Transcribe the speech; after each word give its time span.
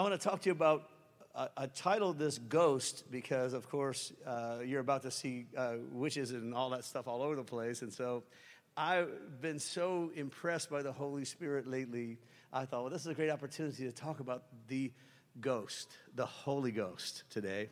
I 0.00 0.02
want 0.02 0.18
to 0.18 0.28
talk 0.28 0.40
to 0.40 0.48
you 0.48 0.52
about. 0.52 0.88
I 1.36 1.66
titled 1.66 2.18
this 2.18 2.38
Ghost 2.38 3.04
because, 3.10 3.52
of 3.52 3.68
course, 3.68 4.14
uh, 4.26 4.60
you're 4.64 4.80
about 4.80 5.02
to 5.02 5.10
see 5.10 5.44
uh, 5.54 5.74
witches 5.92 6.30
and 6.30 6.54
all 6.54 6.70
that 6.70 6.86
stuff 6.86 7.06
all 7.06 7.20
over 7.20 7.36
the 7.36 7.44
place. 7.44 7.82
And 7.82 7.92
so 7.92 8.22
I've 8.78 9.42
been 9.42 9.58
so 9.58 10.10
impressed 10.14 10.70
by 10.70 10.80
the 10.80 10.90
Holy 10.90 11.26
Spirit 11.26 11.66
lately. 11.66 12.16
I 12.50 12.64
thought, 12.64 12.80
well, 12.80 12.90
this 12.90 13.02
is 13.02 13.08
a 13.08 13.14
great 13.14 13.28
opportunity 13.28 13.84
to 13.84 13.92
talk 13.92 14.20
about 14.20 14.44
the 14.68 14.90
ghost, 15.38 15.90
the 16.14 16.24
Holy 16.24 16.72
Ghost 16.72 17.24
today. 17.28 17.68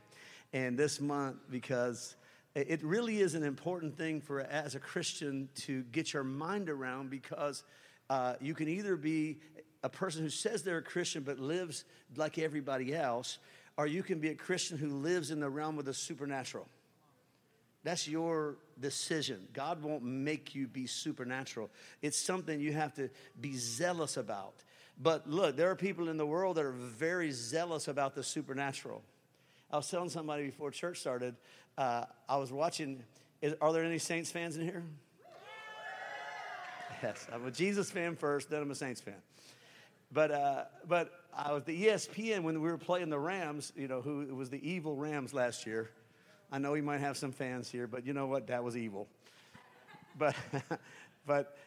And 0.53 0.79
this 0.79 1.01
month, 1.01 1.39
because 1.51 2.15
it 2.55 2.85
really 2.85 3.21
is 3.21 3.37
an 3.37 3.43
important 3.43 3.97
thing 3.97 4.21
for 4.21 4.41
as 4.41 4.75
a 4.75 4.81
Christian 4.81 5.49
to 5.63 5.83
get 5.85 6.13
your 6.13 6.25
mind 6.25 6.69
around 6.69 7.09
because 7.09 7.65
uh, 8.11 8.35
you 8.39 8.55
can 8.55 8.69
either 8.69 8.97
be 8.97 9.39
a 9.83 9.89
person 9.89 10.23
who 10.23 10.31
says 10.31 10.63
they're 10.63 10.79
a 10.79 10.83
Christian 10.83 11.23
but 11.23 11.39
lives 11.39 11.85
like 12.17 12.39
everybody 12.39 12.95
else, 12.95 13.39
or 13.77 13.87
you 13.87 14.02
can 14.02 14.19
be 14.19 14.29
a 14.29 14.35
Christian 14.35 14.77
who 14.77 14.89
lives 14.89 15.30
in 15.30 15.41
the 15.41 15.48
realm 15.48 15.79
of 15.79 15.85
the 15.85 15.95
supernatural. 15.95 16.66
That's 17.85 18.09
your 18.09 18.57
decision. 18.80 19.47
God 19.52 19.83
won't 19.83 20.02
make 20.02 20.55
you 20.55 20.66
be 20.66 20.87
supernatural. 20.87 21.71
It's 22.02 22.19
something 22.19 22.61
you 22.61 22.73
have 22.73 22.93
to 22.95 23.09
be 23.41 23.57
zealous 23.57 24.16
about. 24.16 24.55
But 25.01 25.29
look, 25.30 25.57
there 25.57 25.71
are 25.71 25.77
people 25.77 26.09
in 26.09 26.16
the 26.16 26.27
world 26.27 26.57
that 26.57 26.65
are 26.65 26.73
very 26.73 27.30
zealous 27.30 27.87
about 27.87 28.15
the 28.15 28.24
supernatural. 28.24 29.02
I 29.71 29.77
was 29.77 29.88
telling 29.88 30.10
somebody 30.10 30.47
before 30.47 30.71
church 30.71 30.99
started, 30.99 31.37
uh, 31.77 32.07
I 32.29 32.37
was 32.37 32.51
watching. 32.51 33.05
Is, 33.41 33.55
are 33.60 33.73
there 33.73 33.85
any 33.85 33.99
Saints 33.99 34.30
fans 34.30 34.57
in 34.57 34.65
here? 34.65 34.83
Yes, 37.01 37.29
I'm 37.33 37.47
a 37.47 37.51
Jesus 37.52 37.91
fan 37.93 38.16
first, 38.16 38.51
then 38.51 38.60
I'm 38.60 38.71
a 38.73 38.74
Saints 38.74 39.01
fan. 39.01 39.15
But 40.12 40.30
uh, 40.30 40.65
but 40.87 41.12
I 41.37 41.53
was 41.53 41.65
the 41.65 41.87
ESPN 41.87 42.43
when 42.43 42.61
we 42.61 42.69
were 42.69 42.79
playing 42.79 43.11
the 43.11 43.19
Rams. 43.19 43.73
You 43.77 43.89
know 43.89 44.01
who 44.01 44.23
it 44.23 44.35
was 44.35 44.51
the 44.51 44.69
evil 44.69 44.97
Rams 44.97 45.35
last 45.35 45.66
year. 45.66 45.91
I 46.51 46.59
know 46.59 46.73
we 46.73 46.80
might 46.80 47.01
have 47.01 47.16
some 47.16 47.32
fans 47.32 47.71
here, 47.71 47.87
but 47.87 48.07
you 48.07 48.15
know 48.15 48.27
what? 48.27 48.47
That 48.47 48.65
was 48.65 48.77
evil. 48.77 49.07
But 50.19 50.35
but 51.27 51.59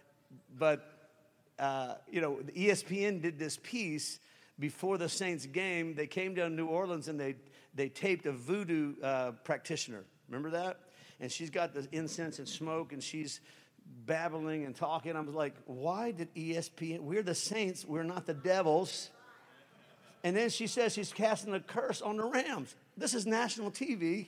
but 0.58 1.10
uh, 1.60 1.96
you 2.10 2.22
know 2.22 2.42
the 2.42 2.52
ESPN 2.52 3.22
did 3.22 3.38
this 3.38 3.60
piece 3.62 4.20
before 4.60 4.98
the 4.98 5.10
Saints 5.10 5.46
game. 5.46 5.94
They 5.94 6.08
came 6.08 6.34
down 6.34 6.52
to 6.52 6.56
New 6.56 6.68
Orleans 6.68 7.08
and 7.08 7.20
they 7.20 7.36
they 7.76 7.90
taped 7.90 8.26
a 8.26 8.32
voodoo 8.32 8.96
uh, 9.04 9.32
practitioner. 9.44 10.04
Remember 10.28 10.50
that? 10.52 10.80
And 11.20 11.32
she's 11.32 11.52
got 11.52 11.76
the 11.76 11.88
incense 11.92 12.40
and 12.40 12.48
smoke, 12.48 12.94
and 12.94 13.04
she's 13.04 13.42
babbling 14.06 14.66
and 14.66 14.76
talking. 14.76 15.16
I 15.16 15.22
was 15.22 15.36
like, 15.36 15.56
why 15.66 16.12
did 16.12 16.34
ESPN? 16.36 17.02
We're 17.02 17.24
the 17.24 17.36
saints, 17.36 17.86
we're 17.86 18.04
not 18.04 18.26
the 18.26 18.34
devils. 18.34 19.10
And 20.24 20.36
then 20.36 20.50
she 20.50 20.68
says 20.68 20.94
she's 20.94 21.12
casting 21.12 21.54
a 21.54 21.60
curse 21.60 22.02
on 22.02 22.18
the 22.18 22.26
Rams. 22.26 22.76
This 22.96 23.14
is 23.14 23.26
national 23.26 23.72
TV. 23.72 24.28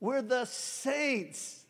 We're 0.00 0.22
the 0.22 0.44
saints. 0.44 1.64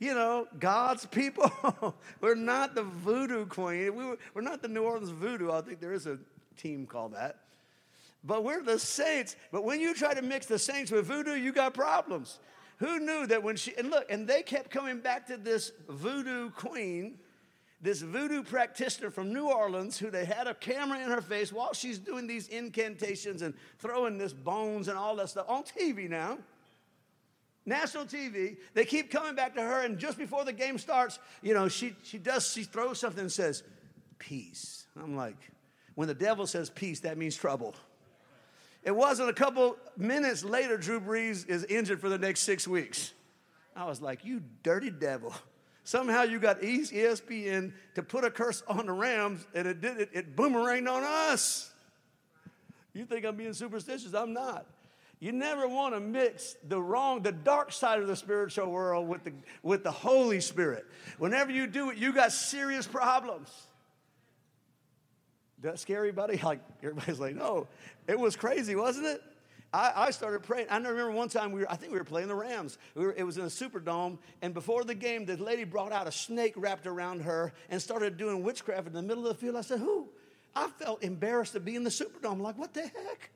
You 0.00 0.14
know, 0.14 0.46
God's 0.58 1.06
people. 1.06 1.94
we're 2.20 2.34
not 2.34 2.74
the 2.74 2.82
voodoo 2.82 3.46
queen. 3.46 3.94
We 3.94 4.04
were, 4.04 4.18
we're 4.34 4.42
not 4.42 4.62
the 4.62 4.68
New 4.68 4.82
Orleans 4.82 5.10
voodoo. 5.10 5.50
I 5.50 5.60
think 5.60 5.80
there 5.80 5.92
is 5.92 6.06
a 6.06 6.18
team 6.56 6.86
called 6.86 7.14
that. 7.14 7.40
But 8.24 8.44
we're 8.44 8.62
the 8.62 8.78
saints. 8.78 9.36
But 9.52 9.64
when 9.64 9.80
you 9.80 9.94
try 9.94 10.14
to 10.14 10.22
mix 10.22 10.46
the 10.46 10.58
saints 10.58 10.90
with 10.90 11.06
voodoo, 11.06 11.34
you 11.34 11.52
got 11.52 11.74
problems. 11.74 12.38
Who 12.78 13.00
knew 13.00 13.26
that 13.26 13.42
when 13.42 13.56
she, 13.56 13.76
and 13.76 13.90
look, 13.90 14.10
and 14.10 14.26
they 14.26 14.42
kept 14.42 14.70
coming 14.70 15.00
back 15.00 15.26
to 15.28 15.36
this 15.36 15.72
voodoo 15.88 16.50
queen, 16.50 17.18
this 17.80 18.02
voodoo 18.02 18.42
practitioner 18.42 19.10
from 19.10 19.32
New 19.32 19.50
Orleans, 19.50 19.98
who 19.98 20.10
they 20.10 20.24
had 20.24 20.46
a 20.46 20.54
camera 20.54 20.98
in 20.98 21.10
her 21.10 21.20
face 21.20 21.52
while 21.52 21.72
she's 21.72 21.98
doing 21.98 22.26
these 22.26 22.48
incantations 22.48 23.42
and 23.42 23.54
throwing 23.78 24.18
this 24.18 24.32
bones 24.32 24.88
and 24.88 24.96
all 24.96 25.16
that 25.16 25.28
stuff 25.28 25.46
on 25.48 25.64
TV 25.64 26.08
now. 26.08 26.38
National 27.66 28.04
TV, 28.04 28.56
they 28.74 28.84
keep 28.84 29.10
coming 29.10 29.34
back 29.34 29.54
to 29.54 29.60
her, 29.60 29.84
and 29.84 29.98
just 29.98 30.16
before 30.16 30.44
the 30.44 30.52
game 30.52 30.78
starts, 30.78 31.18
you 31.42 31.54
know, 31.54 31.68
she, 31.68 31.94
she 32.02 32.16
does, 32.16 32.50
she 32.50 32.64
throws 32.64 32.98
something 32.98 33.20
and 33.20 33.32
says, 33.32 33.62
Peace. 34.18 34.86
I'm 34.96 35.16
like, 35.16 35.36
when 35.94 36.08
the 36.08 36.14
devil 36.14 36.46
says 36.46 36.70
peace, 36.70 37.00
that 37.00 37.18
means 37.18 37.36
trouble. 37.36 37.74
It 38.82 38.94
wasn't 38.94 39.28
a 39.28 39.32
couple 39.32 39.76
minutes 39.96 40.44
later, 40.44 40.76
Drew 40.76 41.00
Brees 41.00 41.48
is 41.48 41.64
injured 41.64 42.00
for 42.00 42.08
the 42.08 42.18
next 42.18 42.40
six 42.40 42.66
weeks. 42.66 43.12
I 43.74 43.84
was 43.84 44.00
like, 44.00 44.24
you 44.24 44.42
dirty 44.62 44.90
devil. 44.90 45.34
Somehow 45.84 46.22
you 46.22 46.38
got 46.38 46.60
ESPN 46.60 47.72
to 47.94 48.02
put 48.02 48.24
a 48.24 48.30
curse 48.30 48.62
on 48.68 48.86
the 48.86 48.92
Rams, 48.92 49.46
and 49.54 49.66
it 49.66 49.80
did 49.80 49.98
it, 49.98 50.10
it 50.12 50.36
boomeranged 50.36 50.90
on 50.90 51.02
us. 51.02 51.72
You 52.92 53.06
think 53.06 53.24
I'm 53.24 53.36
being 53.36 53.54
superstitious? 53.54 54.12
I'm 54.14 54.32
not. 54.32 54.66
You 55.20 55.32
never 55.32 55.66
want 55.66 55.94
to 55.94 56.00
mix 56.00 56.56
the 56.68 56.80
wrong, 56.80 57.22
the 57.22 57.32
dark 57.32 57.72
side 57.72 58.00
of 58.00 58.06
the 58.06 58.16
spiritual 58.16 58.66
world 58.66 59.08
with 59.08 59.24
the, 59.24 59.32
with 59.62 59.82
the 59.82 59.90
Holy 59.90 60.40
Spirit. 60.40 60.84
Whenever 61.18 61.50
you 61.50 61.66
do 61.66 61.90
it, 61.90 61.96
you 61.96 62.12
got 62.12 62.32
serious 62.32 62.86
problems. 62.86 63.50
That 65.62 65.78
scare 65.78 65.98
everybody? 65.98 66.36
Like 66.42 66.60
everybody's 66.82 67.18
like, 67.18 67.34
no. 67.34 67.68
It 68.06 68.18
was 68.18 68.36
crazy, 68.36 68.74
wasn't 68.76 69.06
it? 69.06 69.22
I, 69.72 69.92
I, 69.94 70.10
started 70.12 70.42
praying. 70.44 70.68
I 70.70 70.78
remember 70.78 71.10
one 71.10 71.28
time 71.28 71.52
we 71.52 71.60
were, 71.60 71.70
I 71.70 71.76
think 71.76 71.92
we 71.92 71.98
were 71.98 72.04
playing 72.04 72.28
the 72.28 72.34
Rams. 72.34 72.78
We 72.94 73.04
were, 73.04 73.12
it 73.12 73.24
was 73.24 73.36
in 73.36 73.44
a 73.44 73.48
Superdome, 73.48 74.16
and 74.40 74.54
before 74.54 74.82
the 74.82 74.94
game, 74.94 75.26
the 75.26 75.36
lady 75.36 75.64
brought 75.64 75.92
out 75.92 76.06
a 76.06 76.12
snake 76.12 76.54
wrapped 76.56 76.86
around 76.86 77.20
her 77.20 77.52
and 77.68 77.82
started 77.82 78.16
doing 78.16 78.42
witchcraft 78.42 78.86
in 78.86 78.94
the 78.94 79.02
middle 79.02 79.26
of 79.26 79.36
the 79.36 79.44
field. 79.44 79.56
I 79.56 79.60
said, 79.60 79.80
"Who?" 79.80 80.08
I 80.58 80.68
felt 80.68 81.02
embarrassed 81.02 81.52
to 81.52 81.60
be 81.60 81.76
in 81.76 81.84
the 81.84 81.90
Superdome. 81.90 82.32
I'm 82.32 82.40
like, 82.40 82.58
what 82.58 82.74
the 82.74 82.82
heck? 82.82 83.30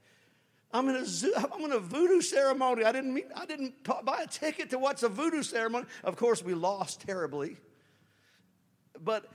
I'm 0.72 0.88
in 0.88 0.96
a 0.96 1.04
zoo, 1.04 1.32
I'm 1.52 1.64
in 1.64 1.72
a 1.72 1.78
voodoo 1.78 2.20
ceremony. 2.20 2.84
I 2.84 2.92
didn't 2.92 3.14
mean 3.14 3.26
I 3.36 3.46
didn't 3.46 3.74
buy 3.84 4.22
a 4.22 4.26
ticket 4.26 4.70
to 4.70 4.78
watch 4.78 5.02
a 5.02 5.08
voodoo 5.08 5.42
ceremony. 5.42 5.86
Of 6.02 6.16
course, 6.16 6.42
we 6.42 6.54
lost 6.54 7.02
terribly. 7.02 7.58
But 9.04 9.28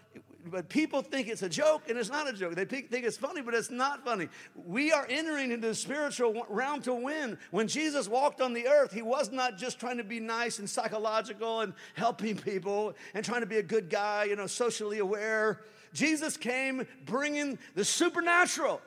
but 0.47 0.69
people 0.69 1.01
think 1.01 1.27
it's 1.27 1.43
a 1.43 1.49
joke, 1.49 1.89
and 1.89 1.97
it's 1.97 2.09
not 2.09 2.27
a 2.27 2.33
joke. 2.33 2.55
They 2.55 2.65
think 2.65 2.91
it's 2.91 3.17
funny, 3.17 3.41
but 3.41 3.53
it's 3.53 3.69
not 3.69 4.03
funny. 4.03 4.29
We 4.55 4.91
are 4.91 5.05
entering 5.09 5.51
into 5.51 5.67
the 5.67 5.75
spiritual 5.75 6.45
realm 6.49 6.81
to 6.83 6.93
win. 6.93 7.37
When 7.51 7.67
Jesus 7.67 8.07
walked 8.07 8.41
on 8.41 8.53
the 8.53 8.67
earth, 8.67 8.91
he 8.91 9.01
was 9.01 9.31
not 9.31 9.57
just 9.57 9.79
trying 9.79 9.97
to 9.97 10.03
be 10.03 10.19
nice 10.19 10.59
and 10.59 10.69
psychological 10.69 11.61
and 11.61 11.73
helping 11.95 12.37
people 12.37 12.95
and 13.13 13.23
trying 13.23 13.41
to 13.41 13.47
be 13.47 13.57
a 13.57 13.63
good 13.63 13.89
guy, 13.89 14.25
you 14.25 14.35
know, 14.35 14.47
socially 14.47 14.99
aware. 14.99 15.61
Jesus 15.93 16.37
came 16.37 16.87
bringing 17.05 17.57
the 17.75 17.85
supernatural. 17.85 18.81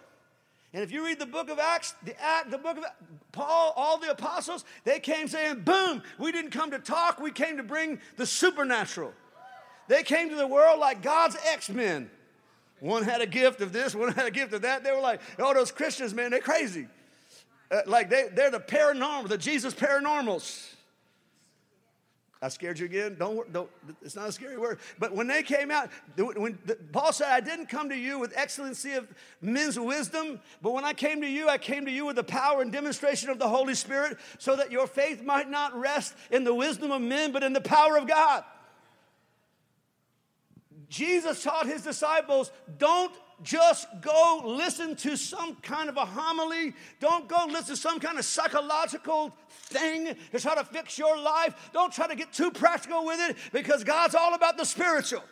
And 0.73 0.85
if 0.85 0.93
you 0.93 1.05
read 1.05 1.19
the 1.19 1.27
book 1.27 1.51
of 1.51 1.59
Acts, 1.59 1.95
the, 2.05 2.21
act, 2.23 2.51
the 2.51 2.59
book 2.59 2.79
of 2.79 2.85
Paul, 3.33 3.73
all 3.75 3.99
the 3.99 4.11
apostles, 4.11 4.65
they 4.85 5.01
came 5.01 5.27
saying, 5.27 5.63
boom, 5.63 6.03
we 6.19 6.31
didn't 6.31 6.53
come 6.53 6.71
to 6.71 6.79
talk, 6.79 7.21
we 7.21 7.33
came 7.33 7.57
to 7.57 7.65
bring 7.65 7.99
the 8.17 8.27
supernatural. 8.27 9.13
They 9.91 10.05
came 10.05 10.31
to 10.31 10.37
the 10.37 10.47
world 10.47 10.79
like 10.79 11.03
God's 11.03 11.37
X 11.45 11.69
Men. 11.69 12.09
One 12.79 13.03
had 13.03 13.23
a 13.23 13.27
gift 13.27 13.61
of 13.61 13.73
this, 13.73 13.93
one 13.93 14.13
had 14.13 14.25
a 14.25 14.31
gift 14.31 14.53
of 14.53 14.63
that. 14.63 14.85
They 14.85 14.93
were 14.93 15.01
like, 15.01 15.21
oh, 15.37 15.53
those 15.53 15.73
Christians, 15.73 16.15
man, 16.15 16.31
they're 16.31 16.39
crazy. 16.39 16.87
Uh, 17.73 17.81
like 17.87 18.09
they, 18.09 18.29
they're 18.33 18.53
the 18.53 18.61
paranormal, 18.61 19.29
the 19.29 19.37
Jesus 19.37 19.75
paranormals. 19.75 20.75
I 22.41 22.51
scared 22.51 22.79
you 22.79 22.87
again. 22.87 23.17
Don't, 23.19 23.53
don't. 23.53 23.69
It's 24.01 24.15
not 24.15 24.29
a 24.29 24.33
scary 24.33 24.57
word. 24.57 24.79
But 25.01 25.13
when 25.13 25.27
they 25.27 25.43
came 25.43 25.73
out, 25.73 25.91
when 26.17 26.57
Paul 26.93 27.13
said, 27.13 27.27
"I 27.27 27.41
didn't 27.41 27.67
come 27.67 27.89
to 27.89 27.97
you 27.97 28.21
with 28.21 28.33
excellency 28.37 28.93
of 28.93 29.13
men's 29.43 29.79
wisdom, 29.79 30.41
but 30.63 30.73
when 30.73 30.85
I 30.85 30.93
came 30.93 31.21
to 31.21 31.29
you, 31.29 31.49
I 31.49 31.59
came 31.59 31.85
to 31.85 31.91
you 31.91 32.07
with 32.07 32.17
the 32.17 32.25
power 32.25 32.63
and 32.63 32.71
demonstration 32.71 33.29
of 33.29 33.41
the 33.41 33.49
Holy 33.49 33.75
Spirit, 33.75 34.19
so 34.39 34.55
that 34.55 34.71
your 34.71 34.87
faith 34.87 35.23
might 35.23 35.51
not 35.51 35.79
rest 35.79 36.15
in 36.31 36.45
the 36.45 36.55
wisdom 36.55 36.93
of 36.93 37.03
men, 37.03 37.33
but 37.33 37.43
in 37.43 37.53
the 37.53 37.61
power 37.61 37.99
of 37.99 38.07
God." 38.07 38.45
Jesus 40.91 41.43
taught 41.43 41.67
his 41.67 41.83
disciples 41.83 42.51
don't 42.77 43.15
just 43.43 43.89
go 44.03 44.43
listen 44.45 44.95
to 44.97 45.17
some 45.17 45.55
kind 45.57 45.89
of 45.89 45.97
a 45.97 46.05
homily. 46.05 46.75
Don't 46.99 47.27
go 47.27 47.47
listen 47.47 47.75
to 47.75 47.81
some 47.81 48.01
kind 48.01 48.19
of 48.19 48.25
psychological 48.25 49.35
thing 49.49 50.15
to 50.33 50.41
try 50.41 50.55
to 50.57 50.65
fix 50.65 50.99
your 50.99 51.17
life. 51.17 51.71
Don't 51.73 51.93
try 51.93 52.07
to 52.07 52.15
get 52.15 52.33
too 52.33 52.51
practical 52.51 53.07
with 53.07 53.19
it 53.21 53.37
because 53.53 53.83
God's 53.85 54.15
all 54.15 54.35
about 54.35 54.59
the 54.59 54.65
spiritual. 54.65 55.23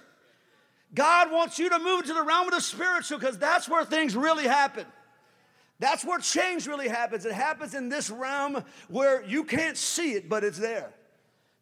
God 0.95 1.31
wants 1.31 1.59
you 1.59 1.69
to 1.69 1.79
move 1.79 2.07
to 2.07 2.15
the 2.15 2.23
realm 2.23 2.47
of 2.47 2.55
the 2.55 2.61
spiritual 2.61 3.19
because 3.19 3.37
that's 3.37 3.69
where 3.69 3.85
things 3.85 4.17
really 4.17 4.45
happen. 4.45 4.87
That's 5.81 6.05
where 6.05 6.19
change 6.19 6.67
really 6.67 6.89
happens. 6.89 7.27
It 7.27 7.35
happens 7.35 7.75
in 7.75 7.89
this 7.89 8.11
realm 8.11 8.65
where 8.89 9.23
you 9.25 9.45
can't 9.45 9.77
see 9.77 10.13
it, 10.13 10.29
but 10.29 10.45
it's 10.45 10.59
there. 10.59 10.91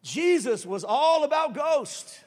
Jesus 0.01 0.65
was 0.65 0.85
all 0.87 1.23
about 1.23 1.53
ghosts. 1.53 2.23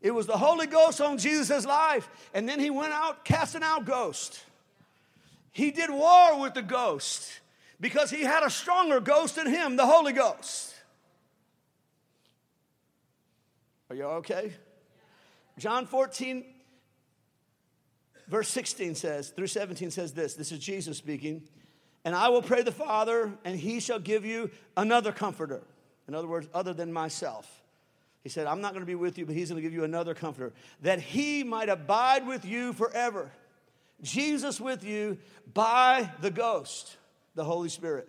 It 0.00 0.12
was 0.12 0.26
the 0.26 0.36
Holy 0.36 0.66
Ghost 0.66 1.00
on 1.00 1.18
Jesus' 1.18 1.66
life. 1.66 2.08
And 2.32 2.48
then 2.48 2.58
he 2.58 2.70
went 2.70 2.92
out 2.92 3.24
casting 3.24 3.62
out 3.62 3.84
ghosts. 3.84 4.42
He 5.52 5.70
did 5.70 5.90
war 5.90 6.40
with 6.40 6.54
the 6.54 6.62
ghost 6.62 7.40
because 7.80 8.10
he 8.10 8.22
had 8.22 8.42
a 8.42 8.50
stronger 8.50 9.00
ghost 9.00 9.36
in 9.36 9.46
him, 9.46 9.76
the 9.76 9.86
Holy 9.86 10.12
Ghost. 10.12 10.74
Are 13.90 13.96
you 13.96 14.04
okay? 14.04 14.52
John 15.58 15.84
14, 15.84 16.44
verse 18.28 18.48
16 18.48 18.94
says, 18.94 19.30
through 19.30 19.48
17 19.48 19.90
says 19.90 20.12
this. 20.12 20.34
This 20.34 20.52
is 20.52 20.60
Jesus 20.60 20.96
speaking. 20.96 21.42
And 22.04 22.14
I 22.14 22.28
will 22.28 22.40
pray 22.40 22.62
the 22.62 22.72
Father, 22.72 23.32
and 23.44 23.58
he 23.58 23.80
shall 23.80 23.98
give 23.98 24.24
you 24.24 24.50
another 24.76 25.12
comforter. 25.12 25.62
In 26.08 26.14
other 26.14 26.28
words, 26.28 26.48
other 26.54 26.72
than 26.72 26.92
myself. 26.92 27.60
He 28.22 28.28
said, 28.28 28.46
I'm 28.46 28.60
not 28.60 28.72
going 28.72 28.82
to 28.82 28.86
be 28.86 28.94
with 28.94 29.16
you, 29.16 29.24
but 29.24 29.34
he's 29.34 29.48
going 29.48 29.56
to 29.56 29.62
give 29.62 29.72
you 29.72 29.84
another 29.84 30.14
comforter, 30.14 30.52
that 30.82 31.00
he 31.00 31.42
might 31.42 31.68
abide 31.68 32.26
with 32.26 32.44
you 32.44 32.72
forever. 32.72 33.30
Jesus 34.02 34.60
with 34.60 34.84
you 34.84 35.18
by 35.52 36.10
the 36.20 36.30
ghost, 36.30 36.96
the 37.34 37.44
Holy 37.44 37.68
Spirit. 37.68 38.08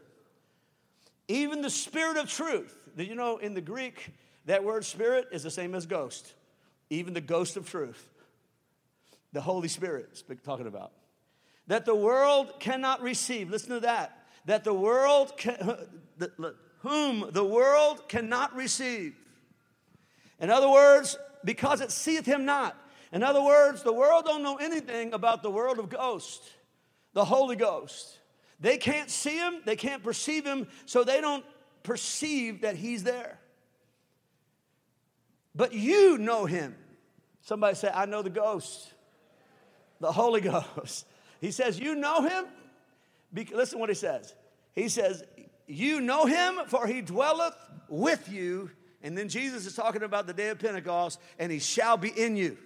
Even 1.28 1.62
the 1.62 1.70
Spirit 1.70 2.18
of 2.18 2.30
truth. 2.30 2.78
Did 2.96 3.08
you 3.08 3.16
know 3.16 3.38
in 3.38 3.54
the 3.54 3.62
Greek, 3.62 4.10
that 4.46 4.64
word 4.64 4.84
spirit 4.84 5.30
is 5.32 5.44
the 5.44 5.52
same 5.52 5.76
as 5.76 5.86
ghost? 5.86 6.34
Even 6.90 7.14
the 7.14 7.22
ghost 7.22 7.56
of 7.56 7.70
truth. 7.70 8.10
The 9.32 9.42
Holy 9.42 9.70
Spirit, 9.70 10.24
talking 10.44 10.68
about. 10.68 10.92
That 11.68 11.86
the 11.86 11.96
world 11.96 12.60
cannot 12.60 13.02
receive. 13.02 13.50
Listen 13.50 13.70
to 13.70 13.80
that. 13.82 14.26
That 14.46 14.66
the 14.66 14.74
world, 14.74 15.38
can, 15.38 15.78
whom 16.80 17.30
the 17.32 17.46
world 17.46 18.10
cannot 18.10 18.54
receive 18.56 19.16
in 20.42 20.50
other 20.50 20.70
words, 20.70 21.18
because 21.46 21.80
it 21.82 21.92
seeth 21.92 22.26
him 22.26 22.46
not. 22.46 22.76
In 23.14 23.24
other 23.24 23.42
words, 23.42 23.84
the 23.84 23.94
world 23.94 24.26
don't 24.26 24.42
know 24.42 24.58
anything 24.58 25.14
about 25.14 25.44
the 25.44 25.52
world 25.52 25.80
of 25.80 25.90
ghosts, 25.90 26.50
the 27.14 27.24
Holy 27.24 27.56
Ghost. 27.56 28.20
They 28.60 28.78
can't 28.78 29.10
see 29.10 29.38
him, 29.38 29.62
they 29.66 29.76
can't 29.76 30.04
perceive 30.04 30.46
him, 30.46 30.68
so 30.86 31.04
they 31.04 31.22
don't 31.22 31.46
perceive 31.84 32.62
that 32.62 32.76
he's 32.76 33.04
there. 33.04 33.40
But 35.54 35.74
you 35.74 36.18
know 36.18 36.46
him. 36.46 36.76
Somebody 37.42 37.76
say, 37.76 37.92
I 37.94 38.06
know 38.06 38.22
the 38.22 38.30
ghost, 38.30 38.94
the 40.00 40.12
Holy 40.12 40.42
Ghost. 40.42 41.06
He 41.40 41.52
says, 41.52 41.80
You 41.80 41.96
know 41.96 42.22
him? 42.22 42.46
Be- 43.34 43.46
listen 43.46 43.80
what 43.80 43.90
he 43.90 43.96
says. 43.96 44.34
He 44.74 44.90
says, 44.90 45.24
You 45.68 46.02
know 46.02 46.26
him, 46.26 46.60
for 46.68 46.88
he 46.88 47.02
dwelleth 47.02 47.56
with 47.90 48.30
you 48.30 48.72
and 49.04 49.18
then 49.18 49.30
Jesus 49.30 49.66
is 49.66 49.76
talking 49.76 50.04
about 50.04 50.28
the 50.28 50.34
day 50.34 50.50
of 50.50 50.60
Pentecost, 50.60 51.20
and 51.40 51.52
he 51.52 51.60
shall 51.60 51.98
be 51.98 52.10
in 52.10 52.36
you. 52.36 52.58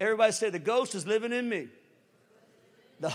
Everybody 0.00 0.32
say, 0.32 0.50
The 0.50 0.58
ghost 0.58 0.94
is 0.94 1.06
living 1.06 1.32
in 1.32 1.48
me. 1.48 1.68
The, 3.00 3.14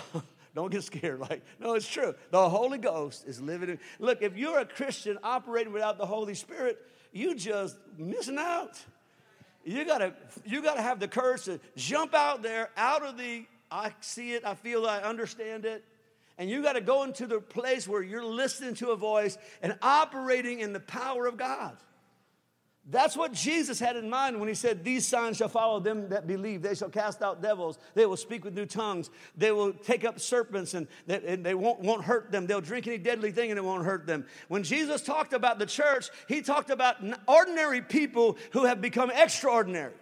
don't 0.56 0.72
get 0.72 0.84
scared. 0.84 1.20
Like, 1.20 1.44
no, 1.60 1.76
it's 1.76 1.88
true. 1.88 2.16
The 2.32 2.50
Holy 2.50 2.80
Ghost 2.80 3.28
is 3.28 3.40
living 3.40 3.70
in. 3.70 3.80
Look, 4.00 4.24
if 4.24 4.36
you're 4.36 4.58
a 4.58 4.66
Christian 4.66 5.20
operating 5.22 5.74
without 5.74 6.00
the 6.00 6.06
Holy 6.08 6.34
Spirit, 6.34 6.80
you 7.12 7.36
just 7.36 7.78
missing 7.98 8.40
out. 8.40 8.80
You 9.64 9.86
gotta, 9.86 10.14
you 10.46 10.64
gotta 10.64 10.82
have 10.82 11.00
the 11.00 11.08
courage 11.08 11.44
to 11.44 11.60
jump 11.76 12.16
out 12.16 12.42
there, 12.42 12.70
out 12.78 13.04
of 13.04 13.18
the 13.18 13.46
I 13.70 13.94
see 14.00 14.34
it, 14.34 14.46
I 14.46 14.56
feel 14.56 14.86
it, 14.86 14.90
I 14.90 15.02
understand 15.02 15.66
it, 15.66 15.84
and 16.38 16.50
you 16.50 16.62
got 16.62 16.74
to 16.74 16.82
go 16.82 17.04
into 17.04 17.28
the 17.28 17.40
place 17.40 17.88
where 17.88 18.04
you're 18.04 18.26
listening 18.26 18.74
to 18.76 18.90
a 18.90 18.96
voice 18.96 19.38
and 19.62 19.78
operating 19.82 20.60
in 20.60 20.74
the 20.74 20.80
power 20.80 21.26
of 21.28 21.38
God. 21.38 21.78
That's 22.88 23.18
what 23.18 23.34
Jesus 23.34 23.80
had 23.80 23.96
in 23.96 24.12
mind 24.12 24.40
when 24.40 24.48
he 24.48 24.54
said, 24.54 24.84
These 24.84 25.08
signs 25.08 25.38
shall 25.38 25.50
follow 25.50 25.80
them 25.80 26.10
that 26.10 26.28
believe. 26.28 26.62
They 26.62 26.76
shall 26.76 26.90
cast 26.90 27.24
out 27.24 27.42
devils. 27.42 27.80
They 27.96 28.06
will 28.06 28.18
speak 28.18 28.46
with 28.46 28.54
new 28.54 28.68
tongues. 28.68 29.10
They 29.36 29.52
will 29.52 29.74
take 29.74 30.06
up 30.06 30.20
serpents 30.20 30.76
and 30.76 30.88
they, 31.08 31.20
and 31.26 31.44
they 31.44 31.56
won't, 31.56 31.80
won't 31.80 32.04
hurt 32.04 32.32
them. 32.32 32.46
They'll 32.46 32.62
drink 32.62 32.86
any 32.86 33.00
deadly 33.00 33.32
thing 33.32 33.50
and 33.50 33.58
it 33.58 33.64
won't 33.64 33.86
hurt 33.86 34.06
them. 34.06 34.26
When 34.50 34.62
Jesus 34.62 35.02
talked 35.02 35.34
about 35.34 35.58
the 35.58 35.66
church, 35.66 36.10
he 36.28 36.44
talked 36.44 36.70
about 36.70 36.98
ordinary 37.28 37.82
people 37.82 38.38
who 38.52 38.66
have 38.66 38.82
become 38.82 39.10
extraordinary. 39.10 39.94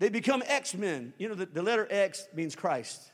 They 0.00 0.10
become 0.10 0.42
X 0.46 0.74
men. 0.74 1.14
You 1.16 1.30
know, 1.30 1.34
the, 1.34 1.46
the 1.46 1.62
letter 1.62 1.88
X 1.90 2.28
means 2.34 2.54
Christ 2.56 3.10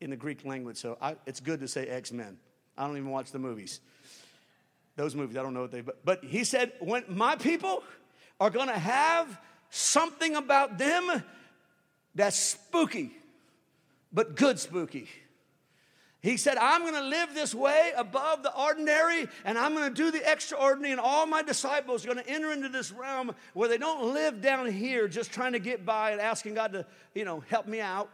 in 0.00 0.10
the 0.10 0.16
Greek 0.16 0.44
language, 0.44 0.78
so 0.78 0.96
I, 1.00 1.16
it's 1.26 1.40
good 1.40 1.60
to 1.60 1.68
say 1.68 1.86
X 1.86 2.12
Men. 2.12 2.38
I 2.76 2.86
don't 2.86 2.96
even 2.96 3.10
watch 3.10 3.32
the 3.32 3.38
movies. 3.38 3.80
Those 4.96 5.14
movies, 5.14 5.36
I 5.36 5.42
don't 5.42 5.54
know 5.54 5.62
what 5.62 5.70
they, 5.70 5.82
but, 5.82 6.04
but 6.04 6.24
he 6.24 6.44
said, 6.44 6.72
when 6.80 7.04
my 7.08 7.36
people 7.36 7.82
are 8.40 8.50
gonna 8.50 8.78
have 8.78 9.40
something 9.70 10.36
about 10.36 10.78
them 10.78 11.22
that's 12.14 12.38
spooky, 12.38 13.12
but 14.12 14.34
good 14.34 14.58
spooky. 14.58 15.08
He 16.22 16.36
said, 16.36 16.58
I'm 16.58 16.84
gonna 16.84 17.06
live 17.06 17.34
this 17.34 17.54
way 17.54 17.92
above 17.96 18.42
the 18.42 18.54
ordinary, 18.54 19.26
and 19.44 19.56
I'm 19.56 19.74
gonna 19.74 19.94
do 19.94 20.10
the 20.10 20.30
extraordinary, 20.30 20.92
and 20.92 21.00
all 21.00 21.26
my 21.26 21.42
disciples 21.42 22.04
are 22.04 22.08
gonna 22.08 22.24
enter 22.26 22.52
into 22.52 22.68
this 22.68 22.90
realm 22.92 23.34
where 23.54 23.68
they 23.68 23.78
don't 23.78 24.12
live 24.12 24.42
down 24.42 24.70
here 24.70 25.08
just 25.08 25.32
trying 25.32 25.52
to 25.52 25.58
get 25.58 25.86
by 25.86 26.10
and 26.10 26.20
asking 26.20 26.54
God 26.54 26.72
to, 26.72 26.84
you 27.14 27.24
know, 27.24 27.40
help 27.48 27.66
me 27.66 27.80
out 27.80 28.10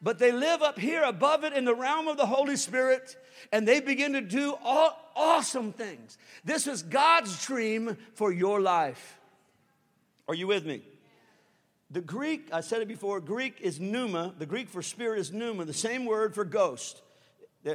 but 0.00 0.18
they 0.18 0.32
live 0.32 0.62
up 0.62 0.78
here 0.78 1.02
above 1.02 1.44
it 1.44 1.52
in 1.52 1.64
the 1.64 1.74
realm 1.74 2.08
of 2.08 2.16
the 2.16 2.26
Holy 2.26 2.56
Spirit 2.56 3.16
and 3.52 3.66
they 3.66 3.80
begin 3.80 4.12
to 4.12 4.20
do 4.20 4.56
all 4.62 5.10
awesome 5.16 5.72
things. 5.72 6.18
This 6.44 6.66
is 6.66 6.82
God's 6.82 7.44
dream 7.44 7.96
for 8.14 8.32
your 8.32 8.60
life. 8.60 9.18
Are 10.28 10.34
you 10.34 10.46
with 10.46 10.64
me? 10.64 10.82
The 11.90 12.00
Greek, 12.00 12.48
I 12.52 12.60
said 12.60 12.82
it 12.82 12.88
before, 12.88 13.20
Greek 13.20 13.60
is 13.60 13.80
pneuma. 13.80 14.34
The 14.38 14.46
Greek 14.46 14.68
for 14.68 14.82
spirit 14.82 15.20
is 15.20 15.32
pneuma, 15.32 15.64
the 15.64 15.72
same 15.72 16.04
word 16.04 16.34
for 16.34 16.44
ghost. 16.44 17.02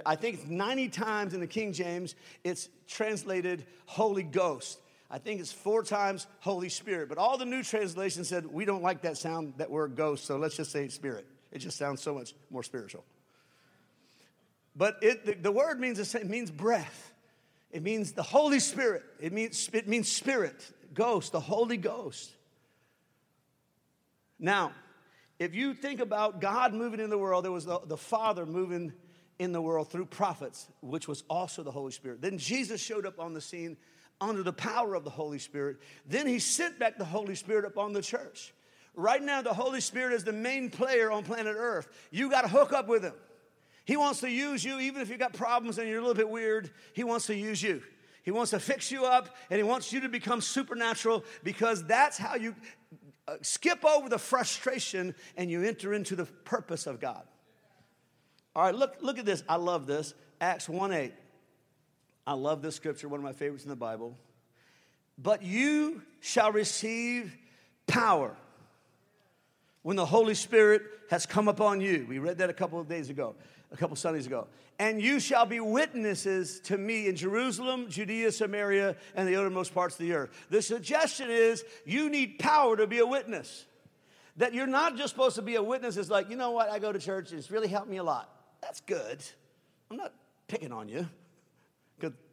I 0.06 0.16
think 0.16 0.48
90 0.48 0.90
times 0.90 1.34
in 1.34 1.40
the 1.40 1.48
King 1.48 1.74
James 1.74 2.16
it's 2.44 2.70
translated 2.88 3.66
Holy 3.86 4.24
Ghost. 4.24 4.80
I 5.12 5.18
think 5.18 5.40
it's 5.40 5.52
four 5.52 5.84
times 5.84 6.26
Holy 6.40 6.70
Spirit. 6.70 7.10
But 7.10 7.18
all 7.18 7.38
the 7.38 7.46
new 7.46 7.64
translations 7.64 8.30
said 8.30 8.46
we 8.46 8.66
don't 8.66 8.82
like 8.82 9.02
that 9.02 9.18
sound, 9.18 9.56
that 9.58 9.70
word 9.70 9.96
ghost, 9.96 10.26
so 10.26 10.38
let's 10.38 10.56
just 10.56 10.72
say 10.72 10.88
Spirit. 10.88 11.28
It 11.54 11.60
just 11.60 11.78
sounds 11.78 12.02
so 12.02 12.16
much 12.16 12.34
more 12.50 12.64
spiritual. 12.64 13.06
But 14.76 14.98
it, 15.04 15.26
the, 15.26 15.36
the 15.36 15.52
word 15.52 15.80
means 15.80 16.00
the 16.00 16.06
same, 16.06 16.24
it 16.24 16.30
means 16.30 16.52
breath. 16.52 17.14
It 17.72 17.84
means 17.84 18.12
the 18.12 18.24
Holy 18.24 18.60
Spirit. 18.60 19.04
It 19.20 19.32
means, 19.32 19.70
it 19.72 19.88
means 19.88 20.12
spirit, 20.12 20.70
ghost, 20.94 21.32
the 21.32 21.40
Holy 21.40 21.78
Ghost. 21.78 22.32
Now, 24.40 24.72
if 25.40 25.54
you 25.54 25.74
think 25.76 26.00
about 26.00 26.42
God 26.42 26.74
moving 26.74 27.00
in 27.00 27.10
the 27.10 27.18
world, 27.18 27.46
there 27.46 27.52
was 27.52 27.66
the, 27.66 27.80
the 27.86 27.98
Father 27.98 28.46
moving 28.46 28.92
in 29.38 29.52
the 29.52 29.62
world 29.62 29.90
through 29.90 30.06
prophets, 30.08 30.68
which 30.82 31.08
was 31.08 31.24
also 31.30 31.62
the 31.64 31.72
Holy 31.72 31.92
Spirit. 31.92 32.22
Then 32.22 32.38
Jesus 32.40 32.82
showed 32.82 33.06
up 33.06 33.20
on 33.20 33.34
the 33.34 33.42
scene 33.42 33.78
under 34.20 34.42
the 34.42 34.54
power 34.54 34.96
of 34.96 35.04
the 35.04 35.10
Holy 35.10 35.40
Spirit. 35.40 35.78
Then 36.06 36.26
he 36.28 36.40
sent 36.40 36.80
back 36.80 36.98
the 36.98 37.06
Holy 37.06 37.36
Spirit 37.36 37.66
upon 37.66 37.94
the 37.94 38.02
church. 38.02 38.54
Right 38.96 39.22
now, 39.22 39.42
the 39.42 39.54
Holy 39.54 39.82
Spirit 39.82 40.14
is 40.14 40.24
the 40.24 40.34
main 40.34 40.70
player 40.70 41.12
on 41.12 41.24
planet 41.24 41.56
Earth. 41.58 41.88
You 42.12 42.30
got 42.30 42.42
to 42.42 42.48
hook 42.48 42.74
up 42.74 42.88
with 42.88 43.04
Him. 43.04 43.14
He 43.86 43.98
wants 43.98 44.20
to 44.22 44.30
use 44.30 44.64
you, 44.64 44.80
even 44.80 45.02
if 45.02 45.10
you've 45.10 45.20
got 45.20 45.34
problems 45.34 45.78
and 45.78 45.90
you're 45.90 45.98
a 45.98 46.02
little 46.02 46.16
bit 46.16 46.30
weird, 46.30 46.70
He 46.94 47.04
wants 47.04 47.26
to 47.28 47.36
use 47.36 47.62
you. 47.62 47.82
He 48.22 48.32
wants 48.32 48.52
to 48.52 48.60
fix 48.60 48.92
you 48.92 49.06
up 49.06 49.36
and 49.50 49.58
He 49.58 49.64
wants 49.64 49.92
you 49.92 50.02
to 50.02 50.10
become 50.10 50.42
supernatural 50.42 51.26
because 51.44 51.84
that's 51.84 52.18
how 52.18 52.36
you 52.36 52.56
uh, 53.28 53.36
skip 53.42 53.84
over 53.84 54.10
the 54.10 54.20
frustration 54.20 55.16
and 55.36 55.50
you 55.50 55.64
enter 55.64 55.94
into 55.94 56.16
the 56.16 56.26
purpose 56.26 56.88
of 56.88 57.00
God. 57.00 57.24
All 58.56 58.64
right, 58.64 58.76
look, 58.76 58.98
look 59.02 59.18
at 59.18 59.26
this. 59.26 59.44
I 59.50 59.56
love 59.56 59.88
this. 59.88 60.14
Acts 60.40 60.70
1 60.70 60.94
8. 60.94 61.14
I 62.26 62.34
love 62.34 62.62
this 62.62 62.76
scripture, 62.76 63.10
one 63.10 63.20
of 63.20 63.24
my 63.24 63.34
favorites 63.34 63.64
in 63.64 63.70
the 63.70 63.76
Bible. 63.76 64.16
But 65.18 65.42
you 65.42 66.04
shall 66.22 66.52
receive 66.52 67.36
power 67.88 68.36
when 69.84 69.96
the 69.96 70.06
Holy 70.06 70.34
Spirit 70.34 70.82
has 71.10 71.26
come 71.26 71.48
upon 71.48 71.80
you. 71.80 72.06
We 72.10 72.18
read 72.18 72.40
that 72.40 72.50
a 72.50 72.54
couple 72.54 72.80
of 72.80 72.90
days 72.90 73.10
ago, 73.10 73.36
a 73.72 73.78
couple 73.78 73.96
Sundays 73.96 74.26
ago. 74.26 74.48
And 74.80 75.02
you 75.02 75.20
shall 75.20 75.46
be 75.46 75.60
witnesses 75.60 76.60
to 76.62 76.78
me 76.78 77.08
in 77.08 77.16
Jerusalem, 77.16 77.90
Judea, 77.90 78.32
Samaria, 78.32 78.96
and 79.16 79.28
the 79.28 79.36
uttermost 79.36 79.74
parts 79.74 79.96
of 79.96 80.00
the 80.00 80.14
earth. 80.14 80.32
The 80.50 80.62
suggestion 80.62 81.30
is 81.30 81.64
you 81.86 82.10
need 82.10 82.40
power 82.40 82.76
to 82.76 82.88
be 82.88 83.00
a 83.00 83.06
witness. 83.06 83.66
That 84.38 84.56
you're 84.56 84.66
not 84.66 84.98
just 84.98 85.10
supposed 85.10 85.36
to 85.36 85.44
be 85.44 85.56
a 85.56 85.64
witness, 85.64 85.96
it's 85.96 86.10
like, 86.10 86.30
you 86.32 86.36
know 86.36 86.52
what, 86.52 86.70
I 86.70 86.80
go 86.80 86.92
to 86.92 86.98
church, 86.98 87.32
it's 87.32 87.52
really 87.52 87.68
helped 87.68 87.90
me 87.90 87.98
a 87.98 88.04
lot. 88.04 88.30
That's 88.62 88.82
good. 88.82 89.24
I'm 89.92 89.98
not 89.98 90.12
picking 90.48 90.72
on 90.72 90.90
you. 90.90 91.08